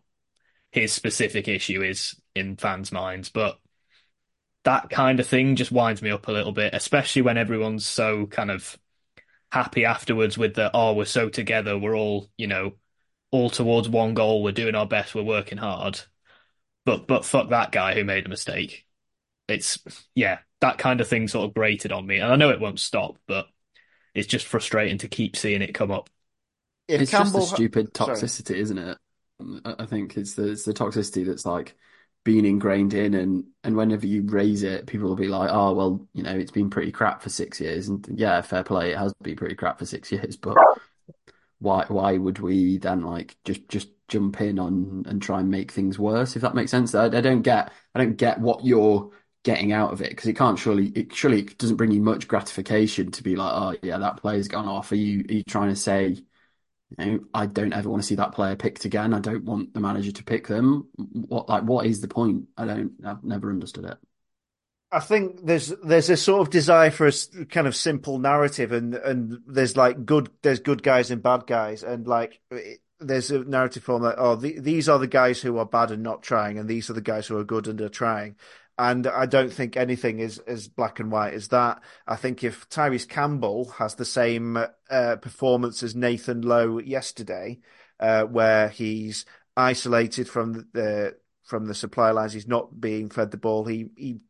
his 0.71 0.93
specific 0.93 1.49
issue 1.49 1.83
is 1.83 2.21
in 2.35 2.57
fans' 2.57 2.93
minds, 2.93 3.29
but 3.31 3.59
that 4.65 4.91
kind 4.91 5.19
of 5.21 5.27
thing 5.27 5.57
just 5.57 5.73
winds 5.73 6.03
me 6.03 6.11
up 6.11 6.29
a 6.29 6.33
little 6.33 6.53
bit, 6.53 6.75
especially 6.75 7.23
when 7.23 7.37
everyone's 7.37 7.85
so 7.85 8.27
kind 8.27 8.51
of 8.51 8.79
happy 9.51 9.85
afterwards 9.85 10.39
with 10.39 10.55
the 10.55 10.71
oh 10.73 10.95
we're 10.95 11.05
so 11.05 11.29
together 11.29 11.77
we're 11.77 11.95
all 11.95 12.31
you 12.39 12.47
know 12.47 12.73
all 13.31 13.51
towards 13.51 13.87
one 13.87 14.15
goal 14.15 14.43
we're 14.43 14.51
doing 14.51 14.75
our 14.75 14.87
best 14.87 15.15
we're 15.15 15.23
working 15.23 15.59
hard. 15.59 16.01
But 16.85 17.07
but 17.07 17.25
fuck 17.25 17.51
that 17.51 17.73
guy 17.73 17.95
who 17.95 18.05
made 18.05 18.27
a 18.27 18.31
mistake. 18.31 18.87
It's 19.49 19.79
yeah 20.15 20.39
that 20.61 20.79
kind 20.79 21.01
of 21.01 21.09
thing 21.09 21.27
sort 21.27 21.49
of 21.49 21.55
grated 21.55 21.91
on 21.91 22.07
me 22.07 22.19
and 22.19 22.33
I 22.33 22.37
know 22.37 22.51
it 22.51 22.61
won't 22.61 22.79
stop 22.79 23.17
but 23.27 23.47
it's 24.15 24.29
just 24.29 24.47
frustrating 24.47 24.99
to 24.99 25.09
keep 25.09 25.37
seeing 25.37 25.63
it 25.63 25.75
come 25.75 25.91
up. 25.91 26.09
If 26.87 27.01
it's 27.01 27.11
Campbell... 27.11 27.41
just 27.41 27.51
the 27.51 27.57
stupid 27.57 27.95
toxicity 27.95 28.49
Sorry. 28.49 28.61
isn't 28.61 28.79
it? 28.79 28.99
I 29.65 29.87
think 29.87 30.17
it's 30.17 30.35
the 30.35 30.53
it's 30.53 30.65
the 30.65 30.75
toxicity 30.75 31.27
that's 31.27 31.45
like 31.45 31.77
been 32.25 32.45
ingrained 32.45 32.95
in 32.95 33.15
and 33.15 33.45
and 33.65 33.77
whenever 33.77 34.07
you 34.07 34.23
raise 34.23 34.63
it 34.63 34.87
people 34.87 35.09
will 35.09 35.17
be 35.17 35.29
like 35.29 35.51
oh 35.53 35.73
well 35.73 36.07
you 36.15 36.23
know 36.23 36.31
it's 36.31 36.53
been 36.53 36.71
pretty 36.71 36.93
crap 36.93 37.23
for 37.23 37.29
six 37.29 37.61
years. 37.61 37.89
And 37.89 38.07
yeah 38.15 38.41
fair 38.43 38.63
play 38.63 38.93
it 38.93 38.99
has 38.99 39.13
been 39.23 39.37
pretty 39.37 39.55
crap 39.55 39.79
for 39.79 39.87
six 39.87 40.13
years 40.13 40.37
but 40.37 40.57
why 41.59 41.85
why 41.89 42.19
would 42.19 42.39
we 42.41 42.79
then 42.79 43.03
like 43.03 43.37
just 43.45 43.69
just 43.69 43.89
jump 44.09 44.41
in 44.41 44.59
on 44.59 45.05
and 45.07 45.23
try 45.23 45.41
and 45.41 45.51
make 45.51 45.73
things 45.73 45.99
worse 45.99 46.37
if 46.37 46.43
that 46.43 46.55
makes 46.55 46.71
sense? 46.71 46.95
I, 46.95 47.07
I 47.07 47.21
don't 47.21 47.43
get 47.43 47.73
I 47.95 47.99
don't 48.01 48.17
get 48.17 48.41
what 48.41 48.65
you're 48.65 49.11
getting 49.45 49.73
out 49.73 49.93
of 49.93 50.01
it 50.01 50.11
because 50.11 50.27
it 50.27 50.35
can't 50.37 50.59
surely 50.59 50.89
it 50.89 51.15
surely 51.15 51.43
doesn't 51.43 51.77
bring 51.77 51.91
you 51.91 52.01
much 52.03 52.29
gratification 52.29 53.11
to 53.13 53.23
be 53.23 53.37
like 53.37 53.53
oh 53.53 53.77
yeah 53.83 53.99
that 53.99 54.19
player's 54.19 54.49
gone 54.49 54.69
off. 54.69 54.93
Are 54.93 54.97
you 54.97 55.25
are 55.29 55.35
you 55.35 55.45
trying 55.45 55.71
to 55.71 55.77
say 55.77 56.17
you 56.99 57.05
know, 57.05 57.21
I 57.35 57.47
don't 57.47 57.73
ever 57.73 57.89
want 57.89 58.03
to 58.03 58.07
see 58.07 58.15
that 58.17 58.33
player 58.33 58.57
picked 58.57 58.85
again. 58.85 59.15
I 59.15 59.21
don't 59.21 59.45
want 59.45 59.75
the 59.75 59.81
manager 59.81 60.13
to 60.13 60.25
pick 60.25 60.47
them. 60.47 60.89
What 60.97 61.49
like 61.49 61.65
what 61.65 61.87
is 61.87 62.01
the 62.01 62.09
point? 62.09 62.49
I 62.57 62.67
don't. 62.67 62.93
I've 63.05 63.25
never 63.25 63.51
understood 63.51 63.85
it. 63.85 63.99
I 64.91 65.01
think 65.01 65.45
there's 65.45 65.69
there's 65.83 66.11
a 66.11 66.17
sort 66.19 66.43
of 66.43 66.51
desire 66.51 66.91
for 66.91 67.07
a 67.07 67.13
kind 67.47 67.67
of 67.67 67.75
simple 67.75 68.19
narrative, 68.19 68.73
and 68.73 68.95
and 68.95 69.39
there's 69.47 69.77
like 69.77 70.05
good 70.05 70.31
there's 70.43 70.61
good 70.61 70.83
guys 70.83 71.11
and 71.11 71.23
bad 71.23 71.47
guys, 71.47 71.83
and 71.83 72.07
like 72.07 72.41
there's 73.01 73.31
a 73.31 73.43
narrative 73.45 73.83
form 73.83 74.03
that 74.03 74.17
oh 74.19 74.37
the, 74.37 74.59
these 74.61 74.89
are 74.89 74.99
the 74.99 75.07
guys 75.07 75.41
who 75.41 75.57
are 75.57 75.67
bad 75.67 75.91
and 75.91 76.03
not 76.03 76.23
trying, 76.23 76.59
and 76.59 76.69
these 76.69 76.91
are 76.91 76.95
the 76.95 77.01
guys 77.01 77.27
who 77.27 77.39
are 77.39 77.45
good 77.45 77.69
and 77.69 77.81
are 77.81 77.89
trying. 77.89 78.37
And 78.79 79.07
I 79.07 79.27
don't 79.27 79.53
think 79.53 79.77
anything 79.77 80.19
is 80.19 80.39
as 80.39 80.67
black 80.67 80.99
and 80.99 81.13
white 81.13 81.35
as 81.35 81.49
that. 81.49 81.83
I 82.07 82.17
think 82.17 82.43
if 82.43 82.69
Tyrese 82.69 83.09
Campbell 83.09 83.71
has 83.79 83.95
the 83.95 84.05
same 84.05 84.57
uh, 84.91 85.17
performance 85.17 85.83
as 85.83 85.95
Nathan 85.95 86.43
Lowe 86.43 86.79
yesterday, 86.79 87.61
uh, 88.01 88.25
where 88.25 88.69
he's 88.69 89.27
isolated 89.57 90.29
from 90.29 90.69
the 90.73 91.17
from 91.45 91.67
the 91.67 91.75
supply 91.75 92.11
lines, 92.11 92.33
he's 92.33 92.49
not 92.49 92.81
being 92.81 93.11
fed 93.11 93.31
the 93.31 93.37
ball. 93.37 93.65
He 93.65 93.91
he 93.97 94.21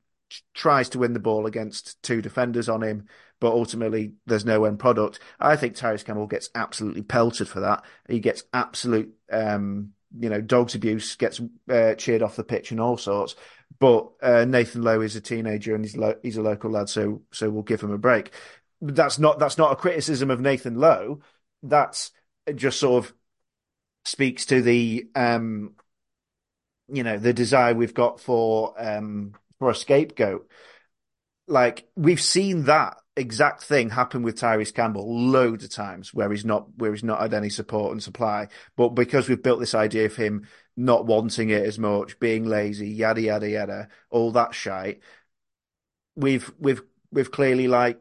tries 0.55 0.89
to 0.91 0.99
win 0.99 1.13
the 1.13 1.21
ball 1.21 1.47
against 1.47 2.03
two 2.03 2.21
defenders 2.23 2.69
on 2.69 2.83
him, 2.83 3.07
but 3.41 3.53
ultimately 3.53 4.15
there's 4.27 4.45
no 4.45 4.65
end 4.65 4.79
product. 4.79 5.21
I 5.39 5.57
think 5.57 5.77
Tyrese 5.77 6.05
Campbell 6.05 6.27
gets 6.27 6.51
absolutely 6.55 7.03
pelted 7.03 7.49
for 7.49 7.61
that. 7.61 7.85
He 8.09 8.21
gets 8.21 8.45
absolute, 8.53 9.15
um, 9.31 9.93
you 10.19 10.29
know, 10.29 10.41
dogs 10.41 10.75
abuse, 10.75 11.17
gets 11.17 11.41
uh, 11.71 11.95
cheered 11.95 12.23
off 12.23 12.37
the 12.37 12.45
pitch 12.45 12.71
and 12.71 12.81
all 12.81 12.97
sorts. 12.97 13.35
But 13.83 14.13
uh, 14.23 14.45
Nathan 14.45 14.83
Lowe 14.83 15.01
is 15.01 15.17
a 15.17 15.21
teenager 15.21 15.75
and 15.75 15.85
he's 15.85 15.97
lo- 15.97 16.15
he's 16.23 16.37
a 16.37 16.41
local 16.43 16.71
lad, 16.71 16.89
so 16.89 17.23
so 17.33 17.51
we'll 17.51 17.65
give 17.65 17.81
him 17.81 17.91
a 17.91 17.99
break. 17.99 18.31
That's 18.81 19.19
not 19.19 19.41
that's 19.41 19.59
not 19.59 19.73
a 19.73 19.77
criticism 19.77 20.31
of 20.31 20.41
Nathan 20.41 20.77
Lowe. 20.77 21.19
That's 21.65 22.13
just 22.55 22.79
sort 22.79 23.05
of 23.05 23.13
speaks 24.05 24.47
to 24.47 24.63
the 24.63 25.09
um, 25.17 25.75
you 26.93 27.03
know 27.03 27.19
the 27.19 27.33
desire 27.33 27.75
we've 27.75 27.93
got 27.93 28.21
for 28.21 28.73
um, 28.79 29.35
for 29.59 29.69
a 29.69 29.75
scapegoat. 29.75 30.49
Like 31.49 31.89
we've 31.97 32.23
seen 32.23 32.67
that 32.67 32.99
exact 33.17 33.65
thing 33.65 33.91
happen 33.91 34.23
with 34.23 34.39
Tyrese 34.39 34.73
Campbell 34.73 35.27
loads 35.27 35.65
of 35.65 35.71
times 35.71 36.15
where 36.15 36.31
he's 36.31 36.45
not 36.45 36.69
where 36.77 36.93
he's 36.93 37.03
not 37.03 37.21
had 37.21 37.35
any 37.35 37.51
support 37.51 37.91
and 37.91 38.01
supply. 38.01 38.47
But 38.77 38.91
because 38.91 39.29
we've 39.29 39.43
built 39.43 39.59
this 39.59 39.75
idea 39.75 40.07
of 40.07 40.15
him 40.15 40.47
not 40.77 41.07
wanting 41.07 41.51
it 41.51 41.65
as 41.65 41.79
much, 41.79 42.19
being 42.19 42.47
lazy, 42.47 42.89
yada 42.89 43.21
yada 43.21 43.49
yada, 43.49 43.89
all 44.11 44.33
that 44.33 44.55
shite, 44.55 45.01
we've 46.17 46.53
we've 46.59 46.83
we've 47.11 47.31
clearly 47.31 47.69
like 47.69 48.01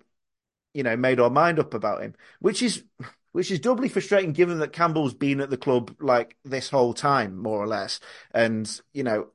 you 0.74 0.84
know 0.84 0.96
made 0.96 1.20
our 1.20 1.30
mind 1.30 1.60
up 1.60 1.74
about 1.74 2.02
him, 2.02 2.16
which 2.40 2.62
is 2.62 2.84
which 3.32 3.52
is 3.52 3.60
doubly 3.60 3.90
frustrating 3.90 4.34
given 4.34 4.60
that 4.60 4.74
Campbell's 4.74 5.14
been 5.14 5.40
at 5.40 5.50
the 5.50 5.58
club 5.58 5.96
like 6.00 6.38
this 6.44 6.70
whole 6.70 6.94
time, 6.94 7.38
more 7.38 7.62
or 7.62 7.68
less, 7.68 8.00
and 8.34 8.82
you 8.94 9.04
know 9.04 9.28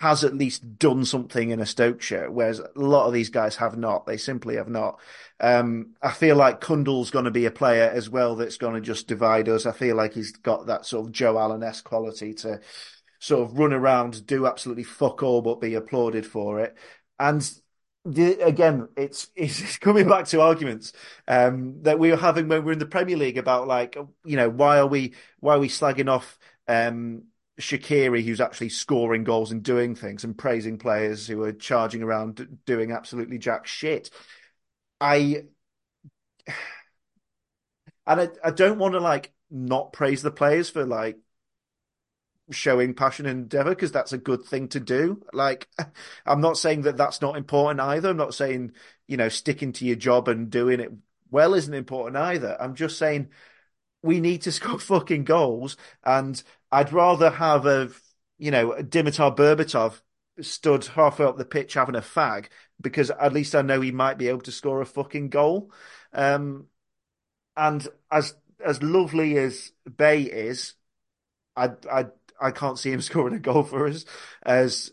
has 0.00 0.22
at 0.22 0.34
least 0.34 0.78
done 0.78 1.04
something 1.04 1.50
in 1.50 1.60
a 1.60 1.66
Stoke 1.66 2.00
shirt, 2.00 2.32
whereas 2.32 2.60
a 2.60 2.70
lot 2.76 3.06
of 3.06 3.12
these 3.12 3.30
guys 3.30 3.56
have 3.56 3.76
not. 3.76 4.06
They 4.06 4.16
simply 4.16 4.56
have 4.56 4.68
not. 4.68 5.00
Um, 5.40 5.94
I 6.00 6.12
feel 6.12 6.36
like 6.36 6.60
Cundle's 6.60 7.10
going 7.10 7.24
to 7.24 7.32
be 7.32 7.46
a 7.46 7.50
player 7.50 7.90
as 7.92 8.08
well 8.08 8.36
that's 8.36 8.58
going 8.58 8.74
to 8.74 8.80
just 8.80 9.08
divide 9.08 9.48
us. 9.48 9.66
I 9.66 9.72
feel 9.72 9.96
like 9.96 10.14
he's 10.14 10.32
got 10.32 10.66
that 10.66 10.86
sort 10.86 11.06
of 11.06 11.12
Joe 11.12 11.38
Allen-esque 11.38 11.82
quality 11.84 12.32
to 12.34 12.60
sort 13.18 13.50
of 13.50 13.58
run 13.58 13.72
around, 13.72 14.24
do 14.26 14.46
absolutely 14.46 14.84
fuck 14.84 15.22
all, 15.24 15.42
but 15.42 15.60
be 15.60 15.74
applauded 15.74 16.24
for 16.24 16.60
it. 16.60 16.76
And 17.18 17.48
the, 18.04 18.38
again, 18.40 18.88
it's 18.96 19.28
it's 19.36 19.78
coming 19.78 20.08
back 20.08 20.26
to 20.26 20.40
arguments 20.40 20.92
um, 21.26 21.82
that 21.82 21.98
we 21.98 22.10
were 22.10 22.16
having 22.16 22.46
when 22.48 22.60
we 22.60 22.66
were 22.66 22.72
in 22.72 22.78
the 22.78 22.86
Premier 22.86 23.16
League 23.16 23.38
about 23.38 23.66
like, 23.66 23.96
you 24.24 24.36
know, 24.36 24.48
why 24.48 24.78
are 24.78 24.86
we 24.86 25.14
why 25.40 25.56
are 25.56 25.60
we 25.60 25.68
slagging 25.68 26.08
off 26.08 26.38
um, 26.68 27.24
Shaqiri, 27.60 28.24
who's 28.24 28.40
actually 28.40 28.68
scoring 28.68 29.24
goals 29.24 29.50
and 29.50 29.62
doing 29.62 29.94
things, 29.94 30.24
and 30.24 30.36
praising 30.36 30.78
players 30.78 31.26
who 31.26 31.42
are 31.42 31.52
charging 31.52 32.02
around 32.02 32.58
doing 32.66 32.92
absolutely 32.92 33.38
jack 33.38 33.66
shit. 33.66 34.10
I 35.00 35.44
and 38.06 38.20
I, 38.22 38.28
I 38.42 38.50
don't 38.50 38.78
want 38.78 38.94
to 38.94 39.00
like 39.00 39.32
not 39.50 39.92
praise 39.92 40.22
the 40.22 40.30
players 40.30 40.70
for 40.70 40.84
like 40.84 41.18
showing 42.50 42.94
passion 42.94 43.26
and 43.26 43.42
endeavor 43.42 43.70
because 43.70 43.92
that's 43.92 44.12
a 44.12 44.18
good 44.18 44.44
thing 44.44 44.68
to 44.68 44.80
do. 44.80 45.22
Like, 45.32 45.68
I'm 46.26 46.40
not 46.40 46.56
saying 46.56 46.82
that 46.82 46.96
that's 46.96 47.20
not 47.20 47.36
important 47.36 47.80
either. 47.80 48.10
I'm 48.10 48.16
not 48.16 48.34
saying 48.34 48.72
you 49.06 49.16
know 49.16 49.28
sticking 49.28 49.72
to 49.74 49.84
your 49.84 49.96
job 49.96 50.28
and 50.28 50.50
doing 50.50 50.80
it 50.80 50.92
well 51.30 51.54
isn't 51.54 51.74
important 51.74 52.16
either. 52.16 52.56
I'm 52.60 52.74
just 52.74 52.98
saying 52.98 53.28
we 54.02 54.20
need 54.20 54.42
to 54.42 54.52
score 54.52 54.78
fucking 54.78 55.24
goals 55.24 55.76
and 56.04 56.42
I'd 56.70 56.92
rather 56.92 57.30
have 57.30 57.66
a, 57.66 57.90
you 58.38 58.50
know, 58.50 58.72
Dimitar 58.74 59.34
Berbatov 59.36 60.00
stood 60.40 60.84
halfway 60.86 61.26
up 61.26 61.36
the 61.36 61.44
pitch 61.44 61.74
having 61.74 61.96
a 61.96 62.00
fag 62.00 62.46
because 62.80 63.10
at 63.10 63.32
least 63.32 63.54
I 63.54 63.62
know 63.62 63.80
he 63.80 63.90
might 63.90 64.18
be 64.18 64.28
able 64.28 64.42
to 64.42 64.52
score 64.52 64.80
a 64.80 64.86
fucking 64.86 65.30
goal. 65.30 65.72
Um, 66.12 66.66
and 67.56 67.86
as 68.10 68.34
as 68.64 68.82
lovely 68.82 69.38
as 69.38 69.72
Bae 69.86 70.28
is, 70.30 70.74
I 71.56 71.70
I 71.90 72.06
I 72.40 72.50
can't 72.52 72.78
see 72.78 72.92
him 72.92 73.00
scoring 73.02 73.34
a 73.34 73.38
goal 73.40 73.64
for 73.64 73.86
us. 73.88 74.04
As 74.42 74.92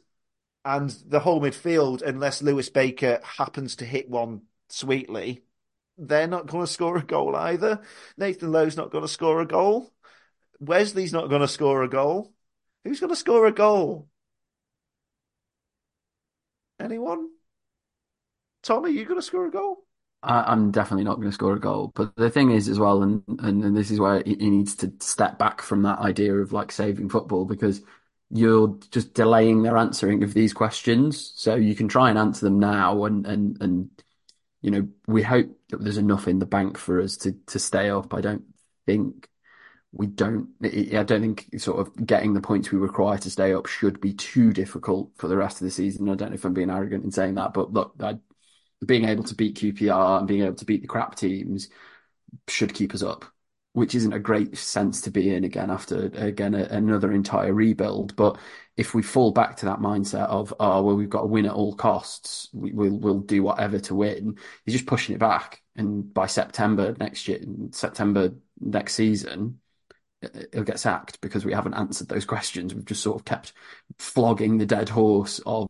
and 0.66 0.90
the 1.08 1.22
whole 1.22 1.42
midfield, 1.42 2.04
unless 2.04 2.42
Lewis 2.44 2.70
Baker 2.70 3.22
happens 3.24 3.78
to 3.78 3.86
hit 3.86 4.10
one 4.10 4.44
sweetly, 4.70 5.44
they're 5.98 6.28
not 6.28 6.48
going 6.48 6.66
to 6.66 6.72
score 6.72 6.98
a 6.98 7.04
goal 7.04 7.36
either. 7.36 7.82
Nathan 8.18 8.52
Lowe's 8.52 8.78
not 8.78 8.92
going 8.92 9.04
to 9.04 9.10
score 9.10 9.42
a 9.42 9.48
goal. 9.48 9.94
Wesley's 10.60 11.14
not 11.14 11.30
going 11.30 11.42
to 11.42 11.48
score 11.48 11.84
a 11.84 11.90
goal. 11.90 12.34
Who's 12.84 13.00
going 13.00 13.10
to 13.10 13.16
score 13.16 13.46
a 13.48 13.52
goal? 13.52 14.08
Anyone? 16.80 17.30
Tom, 18.64 18.86
are 18.86 18.90
you 18.90 19.06
going 19.06 19.20
to 19.20 19.26
score 19.26 19.48
a 19.48 19.52
goal? 19.52 19.86
I, 20.22 20.52
am 20.52 20.72
definitely 20.72 21.04
not 21.04 21.16
going 21.18 21.30
to 21.30 21.34
score 21.34 21.54
a 21.54 21.60
goal. 21.60 21.92
But 21.96 22.16
the 22.16 22.30
thing 22.30 22.52
is, 22.52 22.68
as 22.68 22.80
well, 22.80 23.04
and, 23.04 23.24
and, 23.40 23.64
and 23.64 23.78
this 23.78 23.92
is 23.92 24.00
where 24.00 24.24
he, 24.26 24.36
he 24.36 24.50
needs 24.50 24.76
to 24.78 24.92
step 25.00 25.38
back 25.38 25.62
from 25.62 25.84
that 25.84 26.00
idea 26.00 26.34
of 26.36 26.52
like 26.52 26.72
saving 26.72 27.10
football 27.10 27.46
because 27.46 27.82
you're 28.32 28.78
just 28.92 29.14
delaying 29.14 29.62
their 29.62 29.78
answering 29.78 30.24
of 30.24 30.34
these 30.34 30.54
questions. 30.54 31.32
So 31.36 31.56
you 31.56 31.76
can 31.76 31.88
try 31.88 32.10
and 32.10 32.18
answer 32.18 32.46
them 32.46 32.60
now, 32.60 33.06
and 33.06 33.26
and 33.26 33.62
and 33.62 33.90
you 34.62 34.72
know 34.72 34.88
we 35.08 35.22
hope 35.22 35.50
that 35.70 35.82
there's 35.82 35.98
enough 35.98 36.28
in 36.28 36.40
the 36.40 36.46
bank 36.46 36.78
for 36.78 37.00
us 37.02 37.18
to 37.18 37.34
to 37.48 37.60
stay 37.60 37.90
up. 37.90 38.14
I 38.14 38.22
don't 38.22 38.46
think 38.86 39.30
we 39.96 40.08
don't. 40.08 40.50
I 40.64 41.04
don't 41.04 41.22
think 41.22 41.50
sort 41.60 41.80
of 41.80 42.06
getting 42.06 42.34
the 42.34 42.42
points 42.42 42.72
we 42.72 42.78
require 42.80 43.18
to 43.20 43.32
stay 43.32 43.54
up 43.54 43.66
should 43.68 44.02
be 44.02 44.14
too 44.14 44.54
difficult 44.54 45.12
for 45.18 45.28
the 45.28 45.38
rest 45.38 45.62
of 45.62 45.66
the 45.66 45.72
season. 45.72 46.10
I 46.10 46.16
don't 46.16 46.30
know 46.32 46.36
if 46.36 46.46
I'm 46.46 46.54
being 46.54 46.70
arrogant 46.70 47.06
in 47.06 47.12
saying 47.12 47.36
that, 47.36 47.54
but 47.54 47.74
look, 47.74 47.96
I, 48.02 48.18
being 48.86 49.06
able 49.06 49.24
to 49.26 49.36
beat 49.36 49.58
QPR 49.58 50.20
and 50.20 50.28
being 50.28 50.44
able 50.44 50.56
to 50.56 50.66
beat 50.66 50.82
the 50.82 50.88
crap 50.88 51.16
teams 51.16 51.70
should 52.48 52.74
keep 52.74 52.94
us 52.94 53.04
up. 53.04 53.26
which 53.74 53.96
isn't 53.96 54.14
a 54.14 54.20
great 54.20 54.58
sense 54.58 55.02
to 55.02 55.12
be 55.12 55.34
in 55.36 55.44
again 55.46 55.70
after 55.72 56.06
again 56.16 56.56
a, 56.56 56.64
another 56.66 57.12
entire 57.14 57.54
rebuild. 57.54 58.16
But 58.16 58.38
if 58.78 58.94
we 58.96 59.04
fall 59.04 59.32
back 59.32 59.58
to 59.58 59.66
that 59.68 59.80
mindset 59.80 60.28
of 60.30 60.54
oh 60.60 60.82
well 60.84 60.96
we've 60.98 61.10
got 61.10 61.22
to 61.22 61.28
win 61.28 61.46
at 61.46 61.54
all 61.54 61.76
costs, 61.76 62.50
we, 62.54 62.72
will 62.74 63.00
we'll 63.00 63.20
do 63.22 63.44
whatever 63.44 63.80
to 63.80 63.96
win. 63.96 64.38
He's 64.66 64.76
just 64.76 64.88
pushing 64.88 65.16
it 65.16 65.20
back, 65.20 65.62
and 65.76 66.14
by 66.14 66.28
September 66.28 66.96
next 67.00 67.28
year, 67.28 67.40
September 67.72 68.32
next 68.60 68.96
season, 68.96 69.60
he'll 70.54 70.64
get 70.64 70.80
sacked 70.80 71.22
because 71.22 71.46
we 71.46 71.54
haven't 71.54 71.74
answered 71.76 72.08
those 72.10 72.26
questions. 72.26 72.74
We've 72.74 72.86
just 72.86 73.04
sort 73.04 73.20
of 73.20 73.26
kept 73.26 73.54
flogging 74.00 74.58
the 74.58 74.66
dead 74.66 74.90
horse 74.90 75.40
of 75.46 75.68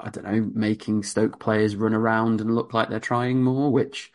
I 0.00 0.10
don't 0.10 0.24
know 0.24 0.50
making 0.54 1.02
Stoke 1.02 1.40
players 1.40 1.76
run 1.76 1.94
around 1.94 2.40
and 2.40 2.54
look 2.54 2.72
like 2.74 2.88
they're 2.88 3.00
trying 3.00 3.42
more, 3.42 3.70
which 3.72 4.12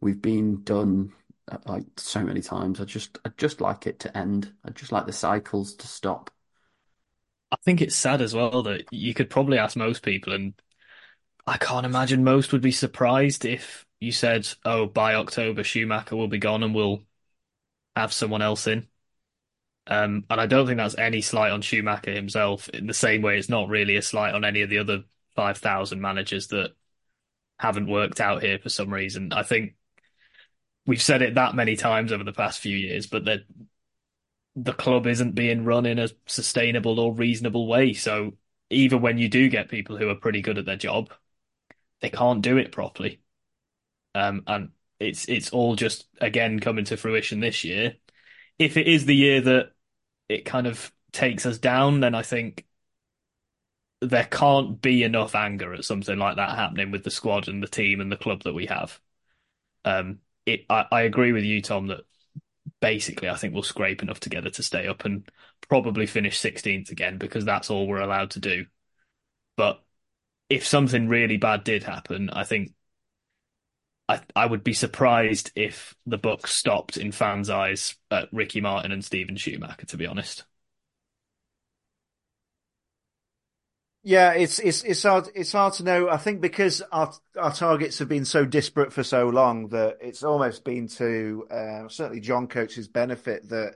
we've 0.00 0.20
been 0.20 0.62
done 0.62 1.12
uh, 1.50 1.58
like 1.66 1.84
so 1.96 2.22
many 2.24 2.40
times. 2.40 2.80
I 2.80 2.84
just 2.84 3.18
I 3.24 3.30
just 3.36 3.60
like 3.60 3.86
it 3.86 4.00
to 4.00 4.16
end. 4.16 4.52
I 4.64 4.70
just 4.70 4.92
like 4.92 5.06
the 5.06 5.12
cycles 5.12 5.74
to 5.76 5.86
stop. 5.86 6.30
I 7.52 7.56
think 7.64 7.80
it's 7.80 7.94
sad 7.96 8.20
as 8.20 8.34
well 8.34 8.62
that 8.64 8.86
you 8.92 9.14
could 9.14 9.30
probably 9.30 9.58
ask 9.58 9.76
most 9.76 10.02
people, 10.02 10.32
and 10.32 10.54
I 11.46 11.58
can't 11.58 11.86
imagine 11.86 12.24
most 12.24 12.52
would 12.52 12.62
be 12.62 12.72
surprised 12.72 13.44
if 13.44 13.86
you 14.00 14.12
said, 14.12 14.48
"Oh, 14.64 14.86
by 14.86 15.14
October, 15.14 15.64
Schumacher 15.64 16.16
will 16.16 16.28
be 16.28 16.38
gone, 16.38 16.62
and 16.62 16.74
we'll 16.74 17.02
have 17.96 18.12
someone 18.12 18.42
else 18.42 18.66
in." 18.66 18.88
Um, 19.88 20.24
and 20.28 20.40
I 20.40 20.46
don't 20.46 20.66
think 20.66 20.78
that's 20.78 20.98
any 20.98 21.20
slight 21.20 21.52
on 21.52 21.62
Schumacher 21.62 22.12
himself. 22.12 22.68
In 22.70 22.86
the 22.86 22.94
same 22.94 23.22
way, 23.22 23.38
it's 23.38 23.48
not 23.48 23.68
really 23.68 23.96
a 23.96 24.02
slight 24.02 24.34
on 24.34 24.44
any 24.44 24.62
of 24.62 24.70
the 24.70 24.78
other 24.78 25.04
five 25.34 25.58
thousand 25.58 26.00
managers 26.00 26.48
that 26.48 26.72
haven't 27.58 27.88
worked 27.88 28.20
out 28.20 28.42
here 28.42 28.58
for 28.58 28.68
some 28.68 28.92
reason. 28.92 29.32
I 29.32 29.42
think 29.42 29.74
we've 30.86 31.02
said 31.02 31.22
it 31.22 31.34
that 31.34 31.54
many 31.54 31.76
times 31.76 32.12
over 32.12 32.24
the 32.24 32.32
past 32.32 32.60
few 32.60 32.76
years, 32.76 33.06
but 33.06 33.24
that 33.26 33.40
the 34.56 34.72
club 34.72 35.06
isn't 35.06 35.34
being 35.34 35.64
run 35.64 35.86
in 35.86 35.98
a 35.98 36.08
sustainable 36.26 36.98
or 36.98 37.14
reasonable 37.14 37.66
way. 37.66 37.92
So 37.92 38.32
even 38.70 39.02
when 39.02 39.18
you 39.18 39.28
do 39.28 39.48
get 39.48 39.68
people 39.68 39.96
who 39.96 40.08
are 40.08 40.14
pretty 40.14 40.40
good 40.40 40.58
at 40.58 40.64
their 40.64 40.76
job, 40.76 41.12
they 42.00 42.10
can't 42.10 42.42
do 42.42 42.56
it 42.56 42.72
properly. 42.72 43.20
Um, 44.14 44.42
and 44.46 44.70
it's 44.98 45.28
it's 45.28 45.50
all 45.50 45.76
just 45.76 46.06
again 46.20 46.58
coming 46.58 46.86
to 46.86 46.96
fruition 46.96 47.40
this 47.40 47.64
year. 47.64 47.96
If 48.58 48.78
it 48.78 48.86
is 48.86 49.04
the 49.04 49.14
year 49.14 49.42
that 49.42 49.72
it 50.28 50.44
kind 50.44 50.66
of 50.66 50.92
takes 51.12 51.46
us 51.46 51.58
down, 51.58 52.00
then 52.00 52.14
I 52.14 52.22
think 52.22 52.66
there 54.00 54.24
can't 54.24 54.80
be 54.80 55.02
enough 55.02 55.34
anger 55.34 55.72
at 55.74 55.84
something 55.84 56.18
like 56.18 56.36
that 56.36 56.56
happening 56.56 56.90
with 56.90 57.02
the 57.04 57.10
squad 57.10 57.48
and 57.48 57.62
the 57.62 57.66
team 57.68 58.00
and 58.00 58.12
the 58.12 58.16
club 58.16 58.42
that 58.42 58.52
we 58.54 58.66
have. 58.66 59.00
Um, 59.84 60.20
it, 60.46 60.66
I, 60.70 60.86
I 60.92 61.02
agree 61.02 61.32
with 61.32 61.44
you, 61.44 61.62
Tom, 61.62 61.88
that 61.88 62.00
basically 62.80 63.28
I 63.28 63.36
think 63.36 63.54
we'll 63.54 63.62
scrape 63.62 64.02
enough 64.02 64.20
together 64.20 64.50
to 64.50 64.62
stay 64.62 64.86
up 64.88 65.04
and 65.04 65.28
probably 65.68 66.06
finish 66.06 66.38
16th 66.38 66.90
again 66.92 67.18
because 67.18 67.44
that's 67.44 67.70
all 67.70 67.86
we're 67.86 68.00
allowed 68.00 68.32
to 68.32 68.40
do. 68.40 68.66
But 69.56 69.82
if 70.50 70.66
something 70.66 71.08
really 71.08 71.36
bad 71.38 71.64
did 71.64 71.84
happen, 71.84 72.30
I 72.30 72.44
think 72.44 72.72
I 74.08 74.20
I 74.34 74.46
would 74.46 74.64
be 74.64 74.72
surprised 74.74 75.52
if 75.56 75.94
the 76.06 76.18
book 76.18 76.46
stopped 76.46 76.96
in 76.96 77.12
fans' 77.12 77.50
eyes 77.50 77.96
at 78.10 78.28
Ricky 78.32 78.60
Martin 78.60 78.92
and 78.92 79.04
Steven 79.04 79.36
Schumacher, 79.36 79.86
to 79.86 79.96
be 79.96 80.06
honest. 80.06 80.44
Yeah, 84.02 84.34
it's 84.34 84.60
it's 84.60 84.84
it's 84.84 85.02
hard 85.02 85.28
it's 85.34 85.50
hard 85.50 85.72
to 85.74 85.82
know. 85.82 86.08
I 86.08 86.16
think 86.16 86.40
because 86.40 86.80
our 86.92 87.12
our 87.36 87.52
targets 87.52 87.98
have 87.98 88.08
been 88.08 88.24
so 88.24 88.44
disparate 88.44 88.92
for 88.92 89.02
so 89.02 89.28
long 89.28 89.68
that 89.68 89.98
it's 90.00 90.22
almost 90.22 90.62
been 90.64 90.86
to 90.88 91.46
uh, 91.50 91.88
certainly 91.88 92.20
John 92.20 92.46
Coates's 92.46 92.86
benefit 92.86 93.48
that 93.48 93.74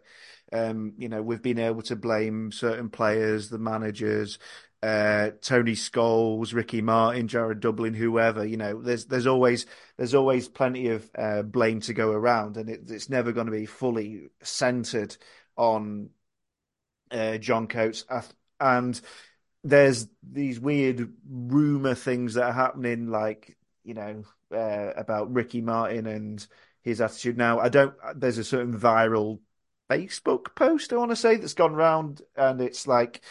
um, 0.52 0.92
you 0.98 1.08
know 1.08 1.20
we've 1.20 1.42
been 1.42 1.58
able 1.58 1.82
to 1.82 1.96
blame 1.96 2.52
certain 2.52 2.90
players, 2.90 3.48
the 3.50 3.58
managers, 3.58 4.38
uh, 4.82 5.30
Tony 5.40 5.72
Scholes, 5.72 6.54
Ricky 6.54 6.80
Martin, 6.80 7.28
Jared 7.28 7.60
Dublin, 7.60 7.94
whoever. 7.94 8.44
You 8.44 8.56
know, 8.56 8.80
there's 8.80 9.06
there's 9.06 9.26
always 9.26 9.66
there's 9.96 10.14
always 10.14 10.48
plenty 10.48 10.88
of 10.88 11.10
uh, 11.16 11.42
blame 11.42 11.80
to 11.82 11.94
go 11.94 12.10
around, 12.10 12.56
and 12.56 12.68
it, 12.68 12.82
it's 12.88 13.10
never 13.10 13.32
going 13.32 13.46
to 13.46 13.52
be 13.52 13.66
fully 13.66 14.28
centered 14.42 15.16
on 15.56 16.10
uh, 17.10 17.38
John 17.38 17.66
Coates 17.66 18.04
and 18.60 19.00
there's 19.64 20.06
these 20.22 20.60
weird 20.60 21.12
rumor 21.28 21.94
things 21.94 22.34
that 22.34 22.44
are 22.44 22.52
happening, 22.52 23.08
like 23.08 23.56
you 23.84 23.94
know 23.94 24.24
uh, 24.54 24.92
about 24.96 25.32
Ricky 25.32 25.60
Martin 25.60 26.06
and 26.06 26.46
his 26.82 27.00
attitude. 27.00 27.36
Now, 27.36 27.58
I 27.58 27.68
don't. 27.68 27.94
There's 28.14 28.38
a 28.38 28.44
certain 28.44 28.78
viral 28.78 29.40
Facebook 29.90 30.54
post 30.54 30.92
I 30.92 30.96
want 30.96 31.10
to 31.10 31.16
say 31.16 31.36
that's 31.36 31.54
gone 31.54 31.74
round, 31.74 32.22
and 32.36 32.60
it's 32.60 32.86
like 32.86 33.22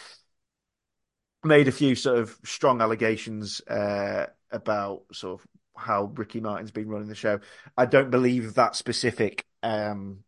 made 1.44 1.68
a 1.68 1.72
few 1.72 1.94
sort 1.94 2.18
of 2.18 2.36
strong 2.44 2.80
allegations 2.80 3.60
uh, 3.62 4.26
about 4.50 5.02
sort 5.12 5.40
of 5.40 5.46
how 5.76 6.12
Ricky 6.14 6.40
Martin's 6.40 6.70
been 6.70 6.88
running 6.88 7.08
the 7.08 7.14
show. 7.14 7.40
I 7.76 7.86
don't 7.86 8.10
believe 8.10 8.54
that 8.54 8.76
specific 8.76 9.46
um, 9.62 10.24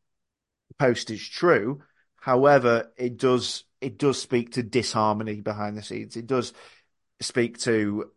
post 0.79 1.11
is 1.11 1.27
true. 1.27 1.83
However, 2.16 2.92
it 2.96 3.16
does 3.16 3.64
it 3.81 3.98
does 3.98 4.20
speak 4.20 4.53
to 4.53 4.62
disharmony 4.62 5.40
behind 5.40 5.77
the 5.77 5.83
scenes. 5.83 6.16
It 6.16 6.27
does 6.27 6.53
speak 7.20 7.59
to 7.61 8.12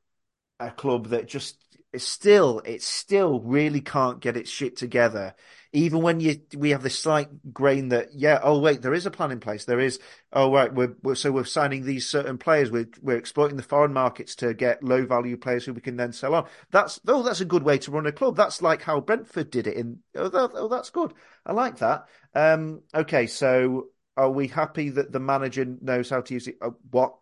a 0.59 0.71
club 0.71 1.07
that 1.07 1.27
just 1.27 1.57
still 1.97 2.59
it 2.59 2.83
still 2.83 3.39
really 3.41 3.81
can't 3.81 4.19
get 4.19 4.37
its 4.37 4.49
shit 4.49 4.77
together. 4.77 5.33
Even 5.75 6.01
when 6.01 6.19
you 6.19 6.41
we 6.55 6.71
have 6.71 6.83
this 6.83 6.97
slight 6.97 7.27
grain 7.53 7.89
that 7.89 8.09
yeah 8.13 8.39
oh 8.41 8.59
wait 8.59 8.81
there 8.81 8.93
is 8.93 9.05
a 9.05 9.11
plan 9.11 9.31
in 9.31 9.39
place 9.39 9.65
there 9.65 9.79
is 9.79 9.99
oh 10.33 10.51
right 10.51 10.73
we're, 10.73 10.95
we're 11.03 11.15
so 11.15 11.31
we're 11.31 11.43
signing 11.43 11.83
these 11.83 12.07
certain 12.07 12.37
players 12.37 12.71
we're 12.71 12.89
we're 13.01 13.17
exploiting 13.17 13.57
the 13.57 13.63
foreign 13.63 13.93
markets 13.93 14.35
to 14.35 14.53
get 14.53 14.83
low 14.83 15.05
value 15.05 15.37
players 15.37 15.65
who 15.65 15.73
we 15.73 15.81
can 15.81 15.97
then 15.97 16.13
sell 16.13 16.33
on 16.33 16.47
that's 16.71 16.99
oh 17.07 17.21
that's 17.23 17.41
a 17.41 17.45
good 17.45 17.63
way 17.63 17.77
to 17.77 17.91
run 17.91 18.05
a 18.05 18.11
club 18.11 18.35
that's 18.35 18.61
like 18.61 18.81
how 18.81 18.99
Brentford 18.99 19.51
did 19.51 19.67
it 19.67 19.75
in 19.75 19.99
oh, 20.15 20.29
that, 20.29 20.51
oh 20.53 20.67
that's 20.67 20.89
good 20.89 21.13
I 21.45 21.53
like 21.53 21.77
that 21.79 22.05
um 22.33 22.81
okay 22.95 23.27
so 23.27 23.89
are 24.17 24.31
we 24.31 24.47
happy 24.47 24.89
that 24.89 25.11
the 25.11 25.19
manager 25.19 25.65
knows 25.81 26.09
how 26.09 26.21
to 26.21 26.33
use 26.33 26.47
it? 26.47 26.57
Uh, 26.61 26.71
what 26.89 27.15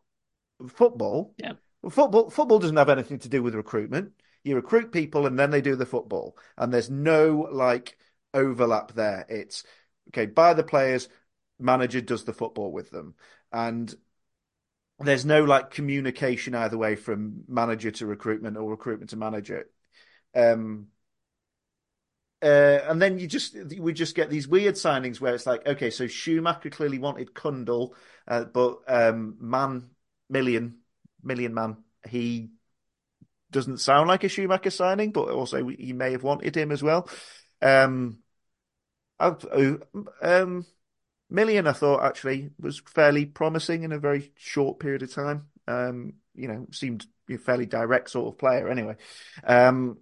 football? 0.68 1.34
Yeah, 1.38 1.54
football. 1.90 2.30
Football 2.30 2.60
doesn't 2.60 2.78
have 2.78 2.90
anything 2.90 3.20
to 3.20 3.30
do 3.30 3.42
with 3.42 3.56
recruitment. 3.56 4.12
You 4.44 4.56
recruit 4.56 4.92
people, 4.92 5.26
and 5.26 5.40
then 5.40 5.52
they 5.52 5.62
do 5.62 5.76
the 5.76 5.86
football, 5.86 6.38
and 6.58 6.74
there's 6.74 6.90
no 6.90 7.48
like 7.52 7.98
overlap 8.34 8.94
there. 8.94 9.26
It's 9.30 9.64
okay. 10.10 10.26
Buy 10.26 10.54
the 10.54 10.64
players, 10.64 11.10
manager 11.60 12.02
does 12.02 12.24
the 12.24 12.34
football 12.34 12.72
with 12.72 12.90
them, 12.92 13.16
and 13.52 13.94
there's 15.00 15.26
no 15.26 15.44
like 15.44 15.72
communication 15.72 16.56
either 16.56 16.78
way 16.78 16.96
from 16.96 17.44
manager 17.48 17.92
to 17.92 18.06
recruitment 18.06 18.58
or 18.58 18.70
recruitment 18.70 19.10
to 19.12 19.18
manager. 19.18 19.68
Um, 20.36 20.88
uh, 22.42 22.80
and 22.90 23.02
then 23.02 23.20
you 23.20 23.28
just 23.28 23.56
we 23.80 23.94
just 23.94 24.16
get 24.16 24.30
these 24.30 24.48
weird 24.48 24.76
signings 24.76 25.22
where 25.22 25.34
it's 25.34 25.46
like, 25.46 25.66
okay, 25.66 25.90
so 25.90 26.08
Schumacher 26.08 26.70
clearly 26.70 27.00
wanted 27.00 27.34
Cundle, 27.34 27.96
uh, 28.28 28.44
but 28.44 28.80
um, 28.88 29.38
man, 29.40 29.90
million, 30.30 30.80
million 31.24 31.54
man, 31.54 31.78
he 32.10 32.50
doesn't 33.50 33.78
sound 33.78 34.10
like 34.10 34.26
a 34.26 34.30
Schumacher 34.30 34.72
signing, 34.72 35.12
but 35.12 35.30
also 35.30 35.66
he 35.68 35.94
may 35.94 36.12
have 36.12 36.24
wanted 36.24 36.58
him 36.58 36.72
as 36.72 36.84
well. 36.84 37.08
Um, 37.62 38.23
um, 39.20 40.66
million, 41.30 41.68
I 41.68 41.74
thought 41.74 42.04
actually 42.04 42.52
was 42.60 42.82
fairly 42.86 43.26
promising 43.26 43.84
in 43.84 43.92
a 43.92 44.00
very 44.00 44.32
short 44.36 44.80
period 44.80 45.04
of 45.04 45.14
time. 45.14 45.48
Um, 45.68 46.14
you 46.36 46.48
know, 46.48 46.68
seemed 46.72 47.06
a 47.30 47.38
fairly 47.38 47.66
direct 47.66 48.10
sort 48.10 48.34
of 48.34 48.38
player 48.38 48.68
anyway. 48.70 48.98
Um, 49.44 50.00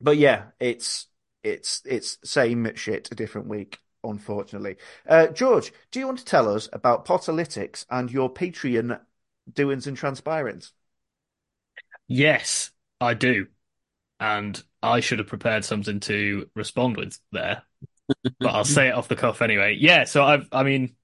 but 0.00 0.16
yeah, 0.16 0.46
it's 0.60 1.06
it's 1.46 1.80
it's 1.84 2.18
same 2.24 2.70
shit 2.74 3.08
a 3.12 3.14
different 3.14 3.46
week 3.46 3.78
unfortunately 4.02 4.76
uh, 5.08 5.28
george 5.28 5.72
do 5.90 6.00
you 6.00 6.06
want 6.06 6.18
to 6.18 6.24
tell 6.24 6.52
us 6.52 6.68
about 6.72 7.06
Potterlytics 7.06 7.86
and 7.88 8.10
your 8.10 8.32
patreon 8.32 9.00
doings 9.52 9.86
and 9.86 9.96
transpirings 9.96 10.72
yes 12.08 12.70
i 13.00 13.14
do 13.14 13.46
and 14.18 14.62
i 14.82 14.98
should 15.00 15.20
have 15.20 15.28
prepared 15.28 15.64
something 15.64 16.00
to 16.00 16.48
respond 16.54 16.96
with 16.96 17.18
there 17.30 17.62
but 18.40 18.48
i'll 18.48 18.64
say 18.64 18.88
it 18.88 18.94
off 18.94 19.08
the 19.08 19.16
cuff 19.16 19.42
anyway 19.42 19.76
yeah 19.78 20.04
so 20.04 20.22
i've 20.22 20.48
i 20.52 20.62
mean 20.62 20.94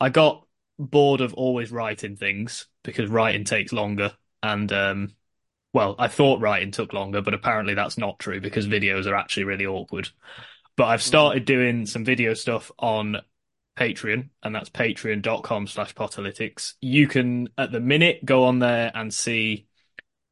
i 0.00 0.08
got 0.08 0.46
bored 0.78 1.20
of 1.20 1.34
always 1.34 1.72
writing 1.72 2.16
things 2.16 2.66
because 2.84 3.10
writing 3.10 3.44
takes 3.44 3.72
longer 3.72 4.12
and 4.42 4.72
um 4.72 5.08
well, 5.72 5.94
I 5.98 6.08
thought 6.08 6.40
writing 6.40 6.70
took 6.70 6.92
longer, 6.92 7.20
but 7.20 7.34
apparently 7.34 7.74
that's 7.74 7.98
not 7.98 8.18
true 8.18 8.40
because 8.40 8.66
videos 8.66 9.06
are 9.06 9.14
actually 9.14 9.44
really 9.44 9.66
awkward. 9.66 10.08
But 10.76 10.86
I've 10.86 11.02
started 11.02 11.44
doing 11.44 11.86
some 11.86 12.04
video 12.04 12.34
stuff 12.34 12.70
on 12.78 13.18
Patreon, 13.76 14.30
and 14.42 14.54
that's 14.54 14.70
patreon.com 14.70 15.66
slash 15.66 15.94
potterlytics. 15.94 16.74
You 16.80 17.06
can, 17.06 17.48
at 17.58 17.72
the 17.72 17.80
minute, 17.80 18.24
go 18.24 18.44
on 18.44 18.60
there 18.60 18.90
and 18.94 19.12
see 19.12 19.66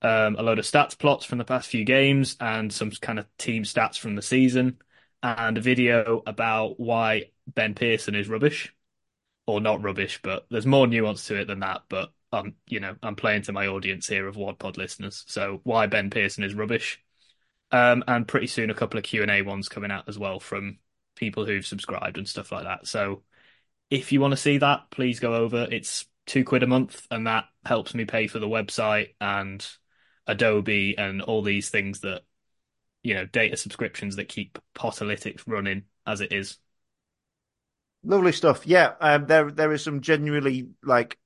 um, 0.03 0.37
a 0.37 0.43
load 0.43 0.59
of 0.59 0.65
stats 0.65 0.99
plots 0.99 1.25
from 1.25 1.39
the 1.39 1.45
past 1.45 1.69
few 1.69 1.85
games 1.85 2.37
and 2.41 2.73
some 2.73 2.91
kind 2.91 3.19
of 3.19 3.27
team 3.39 3.65
stats 3.65 3.99
from 3.99 4.15
the 4.15 4.23
season. 4.23 4.79
And 5.23 5.59
a 5.59 5.61
video 5.61 6.23
about 6.27 6.79
why 6.79 7.31
Ben 7.47 7.75
Pearson 7.75 8.15
is 8.15 8.29
rubbish, 8.29 8.75
or 9.47 9.61
not 9.61 9.83
rubbish, 9.83 10.21
but 10.23 10.47
there's 10.51 10.67
more 10.67 10.87
nuance 10.87 11.27
to 11.27 11.41
it 11.41 11.47
than 11.47 11.61
that. 11.61 11.83
But 11.89 12.11
um, 12.33 12.55
you 12.67 12.81
know, 12.81 12.97
I'm 13.03 13.17
playing 13.17 13.43
to 13.43 13.53
my 13.53 13.67
audience 13.69 14.07
here 14.07 14.27
of 14.27 14.37
WOD 14.37 14.59
Pod 14.59 14.77
listeners. 14.77 15.25
So 15.27 15.61
why 15.65 15.87
Ben 15.87 16.11
Pearson 16.11 16.45
is 16.45 16.55
rubbish, 16.55 17.03
um, 17.71 18.05
and 18.07 18.29
pretty 18.29 18.49
soon 18.49 18.71
a 18.71 18.75
couple 18.75 18.99
of 18.99 19.05
Q 19.05 19.23
and 19.23 19.31
A 19.31 19.43
ones 19.43 19.69
coming 19.69 19.91
out 19.91 20.09
as 20.09 20.19
well 20.19 20.41
from 20.41 20.79
people 21.15 21.47
who've 21.47 21.67
subscribed 21.67 22.19
and 22.19 22.29
stuff 22.29 22.53
like 22.53 22.65
that. 22.65 22.87
So 22.87 23.23
if 23.91 24.13
you 24.13 24.21
want 24.21 24.33
to 24.33 24.37
see 24.37 24.59
that, 24.59 24.91
please 24.91 25.21
go 25.21 25.35
over. 25.35 25.67
It's 25.71 26.07
two 26.27 26.45
quid 26.45 26.63
a 26.63 26.67
month, 26.67 27.07
and 27.11 27.27
that 27.27 27.45
helps 27.65 27.95
me 27.95 28.05
pay 28.05 28.27
for 28.27 28.39
the 28.39 28.49
website 28.49 29.15
and 29.21 29.67
Adobe 30.27 30.99
and 30.99 31.23
all 31.23 31.43
these 31.43 31.71
things 31.71 32.01
that 32.01 32.23
you 33.07 33.15
know 33.15 33.25
data 33.25 33.57
subscriptions 33.57 34.17
that 34.17 34.29
keep 34.29 34.59
Potterlytics 34.75 35.45
running 35.47 35.85
as 36.05 36.21
it 36.21 36.33
is. 36.33 36.59
Lovely 38.03 38.33
stuff. 38.33 38.67
Yeah, 38.67 38.95
um, 39.01 39.27
there 39.27 39.49
there 39.53 39.73
is 39.73 39.85
some 39.85 40.01
genuinely 40.01 40.71
like 40.83 41.17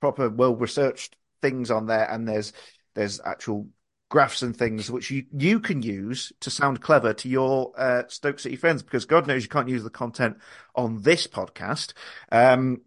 proper, 0.00 0.28
well 0.28 0.56
researched 0.56 1.14
things 1.40 1.70
on 1.70 1.86
there, 1.86 2.10
and 2.10 2.26
there's 2.26 2.52
there's 2.94 3.20
actual 3.24 3.68
graphs 4.08 4.42
and 4.42 4.56
things 4.56 4.90
which 4.90 5.12
you 5.12 5.26
you 5.32 5.60
can 5.60 5.80
use 5.80 6.32
to 6.40 6.50
sound 6.50 6.80
clever 6.80 7.14
to 7.14 7.28
your 7.28 7.72
uh, 7.78 8.02
Stoke 8.08 8.40
City 8.40 8.56
friends 8.56 8.82
because 8.82 9.04
God 9.04 9.28
knows 9.28 9.44
you 9.44 9.48
can't 9.48 9.68
use 9.68 9.84
the 9.84 9.90
content 9.90 10.38
on 10.74 11.02
this 11.02 11.28
podcast. 11.28 11.92
Um, 12.32 12.80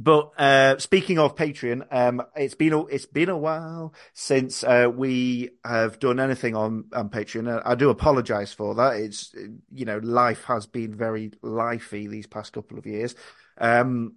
but 0.00 0.30
uh, 0.38 0.78
speaking 0.78 1.18
of 1.18 1.34
Patreon, 1.34 1.84
um, 1.90 2.22
it's 2.36 2.54
been 2.54 2.72
a, 2.72 2.86
it's 2.86 3.06
been 3.06 3.28
a 3.28 3.36
while 3.36 3.92
since 4.14 4.62
uh, 4.62 4.88
we 4.94 5.50
have 5.64 5.98
done 5.98 6.20
anything 6.20 6.54
on 6.54 6.84
on 6.92 7.10
Patreon. 7.10 7.60
I 7.64 7.74
do 7.74 7.90
apologise 7.90 8.52
for 8.52 8.76
that. 8.76 8.94
It's 8.94 9.34
you 9.72 9.84
know 9.84 9.98
life 9.98 10.44
has 10.44 10.66
been 10.66 10.94
very 10.94 11.30
lifey 11.42 12.08
these 12.08 12.28
past 12.28 12.52
couple 12.52 12.78
of 12.78 12.86
years. 12.86 13.16
Um, 13.60 14.14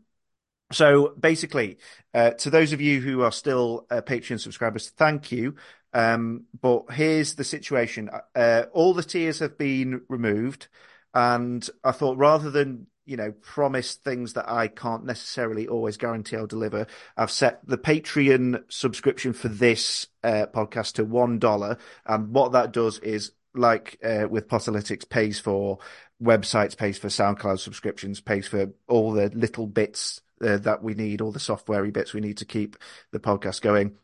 so 0.72 1.16
basically, 1.20 1.80
uh, 2.14 2.32
to 2.32 2.52
those 2.52 2.74
of 2.74 2.82
you 2.82 3.02
who 3.02 3.24
are 3.24 3.32
still 3.32 3.88
uh, 3.90 4.02
Patreon 4.02 4.40
subscribers, 4.40 4.92
thank 4.92 5.32
you. 5.32 5.56
Um, 5.94 6.46
but 6.62 6.92
here's 6.92 7.34
the 7.34 7.44
situation: 7.44 8.12
uh, 8.36 8.66
all 8.72 8.94
the 8.94 9.02
tiers 9.02 9.40
have 9.40 9.58
been 9.58 10.02
removed, 10.10 10.68
and 11.16 11.68
I 11.84 11.92
thought 11.92 12.20
rather 12.20 12.52
than 12.52 12.86
you 13.12 13.18
know 13.18 13.34
promise 13.34 13.96
things 13.96 14.32
that 14.34 14.50
I 14.50 14.70
can't 14.70 15.04
necessarily 15.04 15.68
always 15.68 15.98
guarantee 15.98 16.38
I'll 16.38 16.48
deliver, 16.48 16.88
I've 17.18 17.30
set 17.30 17.60
the 17.68 17.78
Patreon 17.78 18.64
subscription 18.70 19.34
for 19.34 19.50
this 19.50 20.08
uh, 20.24 20.46
podcast 20.54 20.94
to 20.94 21.04
one 21.04 21.38
dollar, 21.38 21.78
and 22.06 22.34
what 22.34 22.54
that 22.54 22.72
does 22.72 23.00
is 23.00 23.34
like 23.54 24.00
uh, 24.02 24.28
with 24.30 24.48
Potterlytics 24.48 25.10
pays 25.10 25.42
for 25.42 25.80
websites, 26.24 26.78
pays 26.78 26.98
for 26.98 27.10
SoundCloud 27.10 27.60
subscriptions, 27.60 28.22
pays 28.22 28.48
for 28.48 28.72
all 28.88 29.12
the 29.12 29.30
little 29.34 29.68
bits 29.68 30.22
uh, 30.42 30.56
that 30.60 30.82
we 30.82 30.94
need, 30.94 31.20
all 31.20 31.34
the 31.34 31.40
softwarey 31.40 31.92
bits 31.92 32.14
we 32.14 32.22
need 32.22 32.38
to 32.38 32.46
keep 32.46 32.78
the 33.12 33.20
podcast 33.20 33.60
going. 33.60 33.98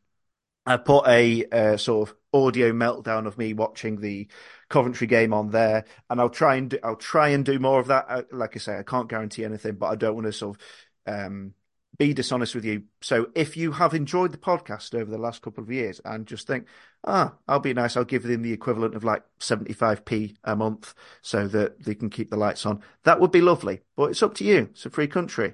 I 0.66 0.76
put 0.76 1.08
a 1.08 1.46
uh, 1.46 1.78
sort 1.78 2.10
of 2.10 2.16
audio 2.34 2.74
meltdown 2.74 3.26
of 3.26 3.38
me 3.38 3.54
watching 3.54 4.02
the 4.02 4.28
Coventry 4.70 5.08
game 5.08 5.34
on 5.34 5.50
there, 5.52 5.86
and 6.10 6.20
I'll 6.20 6.30
try 6.30 6.56
and 6.56 6.70
do, 6.70 6.80
I'll 6.84 6.96
try 6.96 7.30
and 7.30 7.46
do 7.46 7.60
more 7.60 7.80
of 7.80 7.88
that. 7.88 8.34
Like 8.34 8.56
I 8.56 8.60
say, 8.60 8.78
I 8.78 8.84
can't 8.84 9.10
guarantee 9.10 9.46
anything, 9.46 9.76
but 9.76 9.88
I 9.88 9.96
don't 9.96 10.16
want 10.16 10.28
to 10.28 10.34
sort 10.34 10.58
of 10.58 11.16
um, 11.26 11.54
be 11.98 12.14
dishonest 12.14 12.54
with 12.54 12.66
you. 12.66 12.84
So 13.02 13.30
if 13.34 13.58
you 13.58 13.72
have 13.72 13.94
enjoyed 13.94 14.32
the 14.32 14.38
podcast 14.38 14.94
over 14.94 15.10
the 15.10 15.18
last 15.18 15.42
couple 15.42 15.64
of 15.64 15.72
years 15.72 16.00
and 16.06 16.28
just 16.28 16.48
think, 16.48 16.68
ah, 17.04 17.34
I'll 17.48 17.60
be 17.60 17.74
nice, 17.74 17.98
I'll 17.98 18.04
give 18.04 18.24
them 18.24 18.44
the 18.44 18.54
equivalent 18.54 18.96
of 18.96 19.04
like 19.04 19.24
75p 19.40 20.36
a 20.44 20.56
month 20.56 20.94
so 21.22 21.48
that 21.48 21.84
they 21.84 21.96
can 21.96 22.10
keep 22.10 22.30
the 22.30 22.38
lights 22.38 22.66
on, 22.66 22.82
that 23.04 23.20
would 23.20 23.32
be 23.32 23.42
lovely. 23.42 23.82
But 23.96 24.12
it's 24.12 24.24
up 24.24 24.36
to 24.36 24.44
you. 24.44 24.70
It's 24.72 24.86
a 24.86 24.90
free 24.90 25.08
country. 25.08 25.54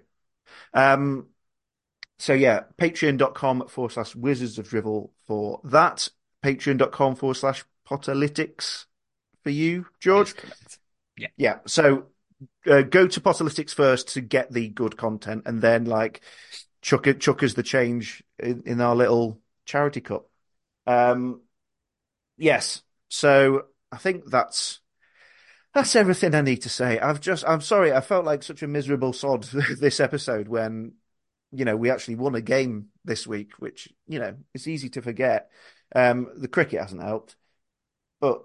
Um, 0.73 1.27
so 2.19 2.33
yeah, 2.33 2.63
patreon.com 2.77 3.67
forward 3.67 3.91
slash 3.91 4.15
wizards 4.15 4.59
of 4.59 4.67
drivel 4.67 5.11
for 5.25 5.61
that. 5.63 6.09
Patreon.com 6.43 7.15
forward 7.15 7.35
slash 7.35 7.63
potterlytics 7.87 8.85
for 9.43 9.49
you, 9.49 9.85
George. 9.99 10.33
Yeah. 11.17 11.27
Yeah. 11.37 11.59
So 11.65 12.07
uh, 12.69 12.81
go 12.81 13.07
to 13.07 13.21
Potterlytics 13.21 13.73
first 13.73 14.09
to 14.09 14.21
get 14.21 14.51
the 14.51 14.69
good 14.69 14.97
content 14.97 15.43
and 15.45 15.61
then 15.61 15.85
like 15.85 16.21
chuck 16.81 17.07
it, 17.07 17.21
chuck 17.21 17.43
us 17.43 17.53
the 17.53 17.63
change 17.63 18.23
in, 18.39 18.63
in 18.65 18.81
our 18.81 18.95
little 18.95 19.39
charity 19.65 20.01
cup. 20.01 20.29
Um, 20.87 21.41
yes. 22.37 22.81
So 23.09 23.65
I 23.91 23.97
think 23.97 24.25
that's 24.29 24.79
that's 25.73 25.95
everything 25.95 26.35
I 26.35 26.41
need 26.41 26.61
to 26.63 26.69
say. 26.69 26.99
I've 26.99 27.19
just, 27.19 27.43
I'm 27.47 27.61
sorry, 27.61 27.91
I 27.91 28.01
felt 28.01 28.25
like 28.25 28.43
such 28.43 28.61
a 28.61 28.67
miserable 28.67 29.11
sod 29.11 29.43
this 29.79 29.99
episode 29.99 30.47
when, 30.47 30.93
you 31.51 31.65
know, 31.65 31.75
we 31.75 31.89
actually 31.89 32.15
won 32.15 32.35
a 32.35 32.41
game 32.41 32.89
this 33.03 33.25
week, 33.25 33.53
which, 33.57 33.89
you 34.07 34.19
know, 34.19 34.35
it's 34.53 34.67
easy 34.67 34.89
to 34.89 35.01
forget. 35.01 35.49
Um, 35.95 36.29
the 36.37 36.47
cricket 36.47 36.79
hasn't 36.79 37.01
helped, 37.01 37.35
but, 38.19 38.43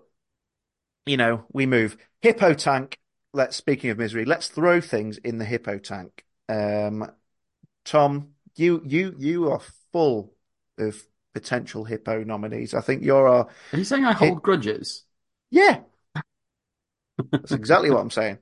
you 1.09 1.17
know, 1.17 1.45
we 1.53 1.67
move. 1.67 1.97
Hippo 2.21 2.55
tank. 2.55 2.99
Let's, 3.33 3.57
speaking 3.57 3.91
of 3.91 3.99
misery, 3.99 4.25
let's 4.25 4.49
throw 4.49 4.81
things 4.81 5.19
in 5.19 5.39
the 5.39 5.45
hippo 5.45 5.79
tank. 5.79 6.25
Um, 6.49 7.11
Tom, 7.85 8.31
you, 8.57 8.83
you, 8.85 9.15
you 9.19 9.51
are 9.51 9.61
full 9.93 10.33
of 10.79 11.03
potential 11.35 11.85
hippo 11.85 12.25
nominees. 12.25 12.75
I 12.75 12.81
think 12.81 13.03
you're 13.03 13.29
our. 13.29 13.49
Are 13.73 13.79
you 13.79 13.85
saying 13.85 14.05
I 14.05 14.13
hold 14.13 14.35
hip... 14.35 14.43
grudges? 14.43 15.05
Yeah. 15.51 15.81
That's 17.31 17.53
exactly 17.53 17.91
what 17.91 18.01
I'm 18.01 18.11
saying. 18.11 18.39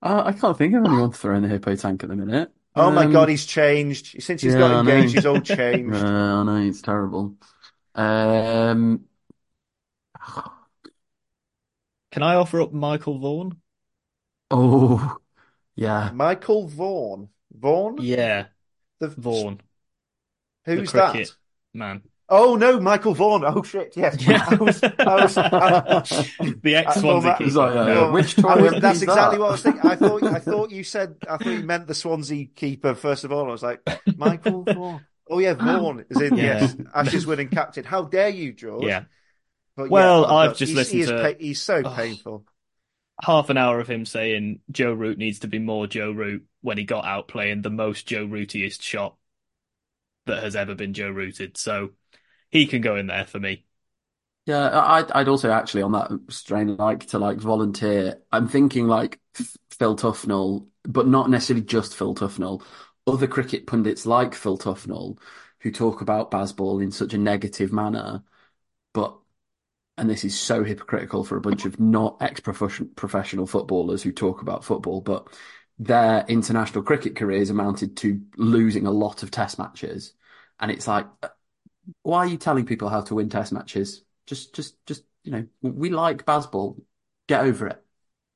Uh, 0.00 0.22
I 0.26 0.32
can't 0.32 0.56
think 0.56 0.74
of 0.74 0.84
anyone 0.84 1.12
throwing 1.12 1.42
the 1.42 1.48
hippo 1.48 1.74
tank 1.74 2.02
at 2.02 2.08
the 2.08 2.16
minute. 2.16 2.52
Oh 2.76 2.88
um, 2.88 2.94
my 2.94 3.06
god, 3.06 3.28
he's 3.28 3.46
changed. 3.46 4.22
Since 4.22 4.42
he's 4.42 4.52
yeah, 4.52 4.60
got 4.60 4.80
engaged, 4.80 5.14
he's 5.14 5.26
all 5.26 5.40
changed. 5.40 5.96
I 5.96 6.44
know, 6.44 6.56
it's 6.56 6.82
terrible. 6.82 7.36
Um, 7.94 9.04
Can 12.10 12.22
I 12.22 12.34
offer 12.34 12.60
up 12.60 12.72
Michael 12.72 13.18
Vaughan? 13.18 13.60
Oh, 14.50 15.16
yeah. 15.76 16.10
Michael 16.14 16.66
Vaughan. 16.66 17.28
Vaughan? 17.52 17.96
Yeah. 18.00 18.46
The 19.00 19.08
Vaughan. 19.08 19.60
Who's 20.64 20.92
the 20.92 20.98
that? 20.98 21.30
Man. 21.74 22.02
Oh 22.30 22.56
no, 22.56 22.78
Michael 22.78 23.14
Vaughan. 23.14 23.42
Oh 23.44 23.62
shit, 23.62 23.96
yes. 23.96 24.20
Yeah. 24.20 24.44
I 24.50 24.54
was, 24.56 24.82
I 24.82 25.14
was, 25.22 25.38
I, 25.38 26.00
the 26.62 26.74
ex 26.76 26.96
Swansea 27.00 27.36
keeper. 27.36 27.50
Like, 27.52 27.76
uh, 27.76 27.84
no. 27.86 28.10
Which 28.12 28.36
was, 28.36 28.80
that's 28.82 29.00
exactly 29.02 29.38
that? 29.38 29.40
what 29.40 29.48
I 29.48 29.52
was 29.52 29.62
thinking. 29.62 29.90
I 29.90 29.96
thought 29.96 30.22
I 30.24 30.38
thought 30.40 30.70
you 30.70 30.84
said 30.84 31.16
I 31.28 31.38
thought 31.38 31.46
you 31.46 31.62
meant 31.62 31.86
the 31.86 31.94
Swansea 31.94 32.46
keeper 32.46 32.94
first 32.94 33.24
of 33.24 33.32
all. 33.32 33.46
I 33.48 33.52
was 33.52 33.62
like, 33.62 33.80
Michael 34.16 34.62
Vaughan. 34.68 35.06
Oh 35.30 35.38
yeah, 35.38 35.54
Vaughan 35.54 36.04
is 36.10 36.20
in 36.20 36.36
Yeah. 36.36 36.60
yes. 36.60 36.76
Ashes 36.94 37.26
winning 37.26 37.48
captain. 37.48 37.84
How 37.84 38.02
dare 38.02 38.28
you, 38.28 38.52
George? 38.52 38.84
Yeah. 38.84 39.04
But 39.78 39.90
Well, 39.90 40.26
yeah, 40.26 40.34
I've 40.34 40.56
just 40.56 40.60
he's, 40.60 40.68
he 40.70 40.74
listened 40.74 41.00
is 41.02 41.08
to- 41.08 41.22
pa- 41.22 41.38
he's 41.38 41.62
so 41.62 41.82
Oh. 41.84 41.94
painful. 41.94 42.44
Half 43.22 43.48
an 43.50 43.56
hour 43.56 43.80
of 43.80 43.88
him 43.88 44.04
saying 44.04 44.60
Joe 44.70 44.92
Root 44.92 45.18
needs 45.18 45.40
to 45.40 45.48
be 45.48 45.58
more 45.58 45.86
Joe 45.86 46.10
Root 46.12 46.44
when 46.60 46.78
he 46.78 46.84
got 46.84 47.04
out 47.04 47.28
playing 47.28 47.62
the 47.62 47.70
most 47.70 48.06
Joe 48.06 48.26
Rootiest 48.26 48.82
shot 48.82 49.16
that 50.26 50.42
has 50.42 50.54
ever 50.56 50.74
been 50.74 50.94
Joe 50.94 51.10
Rooted. 51.10 51.56
So 51.56 51.90
he 52.50 52.66
can 52.66 52.80
go 52.82 52.96
in 52.96 53.06
there 53.06 53.24
for 53.24 53.40
me. 53.40 53.64
Yeah, 54.46 54.70
I'd, 54.80 55.10
I'd 55.12 55.28
also 55.28 55.50
actually 55.50 55.82
on 55.82 55.92
that 55.92 56.10
strain 56.30 56.76
like 56.76 57.06
to 57.08 57.18
like 57.18 57.38
volunteer. 57.38 58.20
I'm 58.32 58.48
thinking 58.48 58.86
like 58.86 59.20
Phil 59.70 59.96
Tufnell, 59.96 60.66
but 60.84 61.06
not 61.06 61.28
necessarily 61.28 61.64
just 61.66 61.94
Phil 61.96 62.14
Tufnell. 62.14 62.62
Other 63.06 63.26
cricket 63.26 63.66
pundits 63.66 64.06
like 64.06 64.34
Phil 64.34 64.58
Tufnell 64.58 65.18
who 65.60 65.70
talk 65.70 66.00
about 66.00 66.30
Bazball 66.30 66.82
in 66.82 66.90
such 66.92 67.14
a 67.14 67.18
negative 67.18 67.72
manner, 67.72 68.22
but 68.94 69.18
and 69.98 70.08
this 70.08 70.24
is 70.24 70.38
so 70.38 70.64
hypocritical 70.64 71.24
for 71.24 71.36
a 71.36 71.40
bunch 71.40 71.64
of 71.64 71.78
not 71.78 72.16
ex-professional 72.20 73.46
footballers 73.46 74.02
who 74.02 74.12
talk 74.12 74.40
about 74.40 74.64
football, 74.64 75.00
but 75.00 75.28
their 75.78 76.24
international 76.28 76.82
cricket 76.82 77.16
careers 77.16 77.50
amounted 77.50 77.96
to 77.98 78.20
losing 78.36 78.86
a 78.86 78.90
lot 78.90 79.22
of 79.22 79.30
test 79.30 79.58
matches. 79.58 80.14
And 80.60 80.70
it's 80.70 80.88
like, 80.88 81.06
uh, 81.22 81.28
why 82.02 82.18
are 82.18 82.26
you 82.26 82.36
telling 82.36 82.64
people 82.64 82.88
how 82.88 83.02
to 83.02 83.14
win 83.14 83.28
test 83.28 83.52
matches? 83.52 84.04
Just, 84.26 84.54
just, 84.54 84.84
just, 84.86 85.04
you 85.24 85.32
know, 85.32 85.46
we 85.62 85.90
like 85.90 86.24
Bazball. 86.24 86.80
Get 87.26 87.44
over 87.44 87.66
it. 87.68 87.82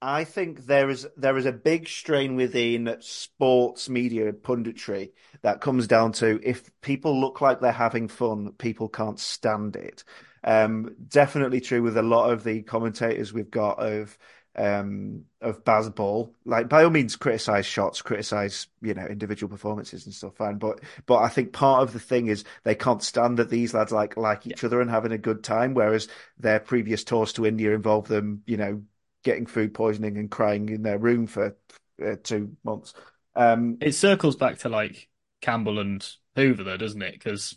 I 0.02 0.24
think 0.24 0.66
there 0.66 0.90
is 0.90 1.06
there 1.16 1.38
is 1.38 1.46
a 1.46 1.52
big 1.52 1.86
strain 1.86 2.34
within 2.34 2.96
sports 2.98 3.88
media 3.88 4.32
punditry 4.32 5.12
that 5.42 5.60
comes 5.60 5.86
down 5.86 6.10
to 6.14 6.40
if 6.42 6.68
people 6.80 7.20
look 7.20 7.40
like 7.40 7.60
they're 7.60 7.70
having 7.70 8.08
fun, 8.08 8.52
people 8.58 8.88
can't 8.88 9.20
stand 9.20 9.76
it. 9.76 10.02
Um, 10.44 10.96
definitely 11.08 11.60
true 11.60 11.82
with 11.82 11.96
a 11.96 12.02
lot 12.02 12.30
of 12.30 12.44
the 12.44 12.62
commentators 12.62 13.32
we've 13.32 13.50
got 13.50 13.78
of 13.78 14.18
um, 14.54 15.24
of 15.40 15.64
Bazball. 15.64 16.32
Like 16.44 16.68
by 16.68 16.84
all 16.84 16.90
means, 16.90 17.16
criticize 17.16 17.64
shots, 17.66 18.02
criticize 18.02 18.66
you 18.82 18.94
know 18.94 19.06
individual 19.06 19.50
performances 19.50 20.04
and 20.06 20.14
stuff. 20.14 20.36
Fine, 20.36 20.58
but 20.58 20.80
but 21.06 21.18
I 21.18 21.28
think 21.28 21.52
part 21.52 21.82
of 21.82 21.92
the 21.92 22.00
thing 22.00 22.26
is 22.28 22.44
they 22.64 22.74
can't 22.74 23.02
stand 23.02 23.38
that 23.38 23.50
these 23.50 23.74
lads 23.74 23.92
like 23.92 24.16
like 24.16 24.46
each 24.46 24.62
Yeah. 24.62 24.64
other 24.64 24.80
and 24.80 24.90
having 24.90 25.12
a 25.12 25.18
good 25.18 25.44
time, 25.44 25.74
whereas 25.74 26.08
their 26.38 26.60
previous 26.60 27.04
tours 27.04 27.32
to 27.34 27.46
India 27.46 27.72
involved 27.74 28.08
them, 28.08 28.42
you 28.46 28.56
know, 28.56 28.82
getting 29.22 29.46
food 29.46 29.74
poisoning 29.74 30.18
and 30.18 30.30
crying 30.30 30.68
in 30.68 30.82
their 30.82 30.98
room 30.98 31.26
for 31.26 31.56
uh, 32.04 32.16
two 32.22 32.56
months. 32.64 32.94
Um, 33.34 33.78
it 33.80 33.92
circles 33.92 34.36
back 34.36 34.58
to 34.58 34.68
like 34.68 35.08
Campbell 35.40 35.78
and 35.78 36.06
Hoever, 36.36 36.62
though, 36.64 36.76
doesn't 36.76 37.02
it? 37.02 37.12
Because 37.12 37.56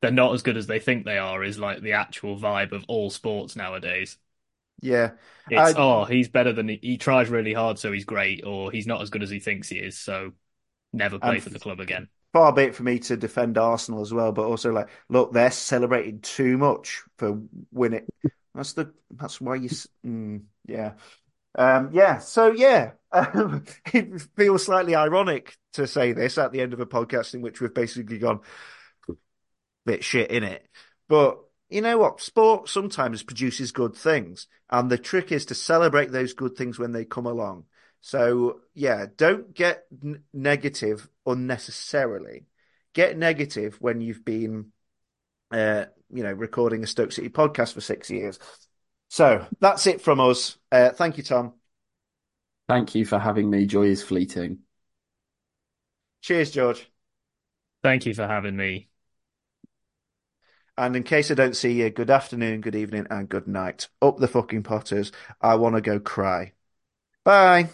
they're 0.00 0.10
not 0.10 0.34
as 0.34 0.42
good 0.42 0.56
as 0.56 0.66
they 0.66 0.78
think 0.80 1.04
they 1.04 1.18
are. 1.18 1.42
Is 1.42 1.58
like 1.58 1.82
the 1.82 1.92
actual 1.92 2.38
vibe 2.38 2.72
of 2.72 2.84
all 2.88 3.10
sports 3.10 3.56
nowadays. 3.56 4.16
Yeah, 4.82 5.12
it's 5.50 5.74
I, 5.76 5.80
oh 5.80 6.04
he's 6.04 6.28
better 6.28 6.52
than 6.52 6.68
he, 6.68 6.78
he 6.82 6.96
tries 6.96 7.28
really 7.28 7.52
hard, 7.52 7.78
so 7.78 7.92
he's 7.92 8.04
great, 8.04 8.44
or 8.44 8.70
he's 8.70 8.86
not 8.86 9.02
as 9.02 9.10
good 9.10 9.22
as 9.22 9.30
he 9.30 9.40
thinks 9.40 9.68
he 9.68 9.78
is, 9.78 9.98
so 9.98 10.32
never 10.92 11.18
play 11.18 11.40
for 11.40 11.50
the 11.50 11.58
club 11.58 11.80
again. 11.80 12.08
Far 12.32 12.52
be 12.52 12.62
it 12.62 12.74
for 12.74 12.84
me 12.84 12.98
to 13.00 13.16
defend 13.16 13.58
Arsenal 13.58 14.00
as 14.00 14.12
well, 14.12 14.32
but 14.32 14.46
also 14.46 14.72
like, 14.72 14.88
look, 15.08 15.32
they're 15.32 15.50
celebrating 15.50 16.20
too 16.20 16.56
much 16.56 17.02
for 17.18 17.40
winning. 17.72 18.06
That's 18.54 18.72
the 18.72 18.92
that's 19.12 19.40
why 19.40 19.54
you 19.54 19.68
mm, 20.04 20.42
yeah. 20.66 20.94
Um, 21.54 21.90
yeah, 21.92 22.18
so 22.18 22.50
yeah, 22.50 22.92
um, 23.12 23.64
it 23.92 24.22
feels 24.36 24.64
slightly 24.64 24.94
ironic 24.96 25.56
to 25.74 25.86
say 25.86 26.12
this 26.12 26.36
at 26.36 26.50
the 26.52 26.60
end 26.60 26.72
of 26.72 26.80
a 26.80 26.86
podcast 26.86 27.34
in 27.34 27.42
which 27.42 27.60
we've 27.60 27.72
basically 27.72 28.18
gone 28.18 28.40
bit 29.84 30.04
shit 30.04 30.30
in 30.30 30.42
it. 30.42 30.66
But 31.08 31.38
you 31.68 31.80
know 31.80 31.98
what? 31.98 32.20
Sport 32.20 32.68
sometimes 32.68 33.22
produces 33.22 33.72
good 33.72 33.94
things, 33.94 34.46
and 34.68 34.90
the 34.90 34.98
trick 34.98 35.32
is 35.32 35.46
to 35.46 35.54
celebrate 35.54 36.10
those 36.10 36.34
good 36.34 36.56
things 36.56 36.78
when 36.78 36.92
they 36.92 37.04
come 37.04 37.26
along. 37.26 37.64
So 38.00 38.60
yeah, 38.74 39.06
don't 39.16 39.54
get 39.54 39.84
n- 40.02 40.24
negative 40.32 41.08
unnecessarily. 41.26 42.46
Get 42.92 43.16
negative 43.16 43.76
when 43.80 44.00
you've 44.00 44.24
been, 44.24 44.72
uh, 45.52 45.86
you 46.12 46.22
know, 46.22 46.32
recording 46.32 46.82
a 46.82 46.86
Stoke 46.86 47.12
City 47.12 47.28
podcast 47.28 47.74
for 47.74 47.80
six 47.80 48.10
years. 48.10 48.38
So 49.08 49.46
that's 49.60 49.86
it 49.86 50.00
from 50.00 50.20
us. 50.20 50.56
Uh, 50.72 50.90
thank 50.90 51.18
you, 51.18 51.22
Tom. 51.22 51.54
Thank 52.68 52.94
you 52.94 53.04
for 53.04 53.18
having 53.18 53.50
me. 53.50 53.66
Joy 53.66 53.86
is 53.86 54.02
fleeting. 54.02 54.60
Cheers, 56.22 56.50
George. 56.50 56.88
Thank 57.82 58.06
you 58.06 58.14
for 58.14 58.26
having 58.26 58.56
me. 58.56 58.89
And 60.80 60.96
in 60.96 61.02
case 61.02 61.30
I 61.30 61.34
don't 61.34 61.54
see 61.54 61.72
you, 61.72 61.90
good 61.90 62.08
afternoon, 62.08 62.62
good 62.62 62.74
evening, 62.74 63.06
and 63.10 63.28
good 63.28 63.46
night. 63.46 63.88
Up 64.00 64.16
the 64.16 64.26
fucking 64.26 64.62
Potters. 64.62 65.12
I 65.38 65.56
want 65.56 65.74
to 65.74 65.82
go 65.82 66.00
cry. 66.00 66.54
Bye. 67.24 67.70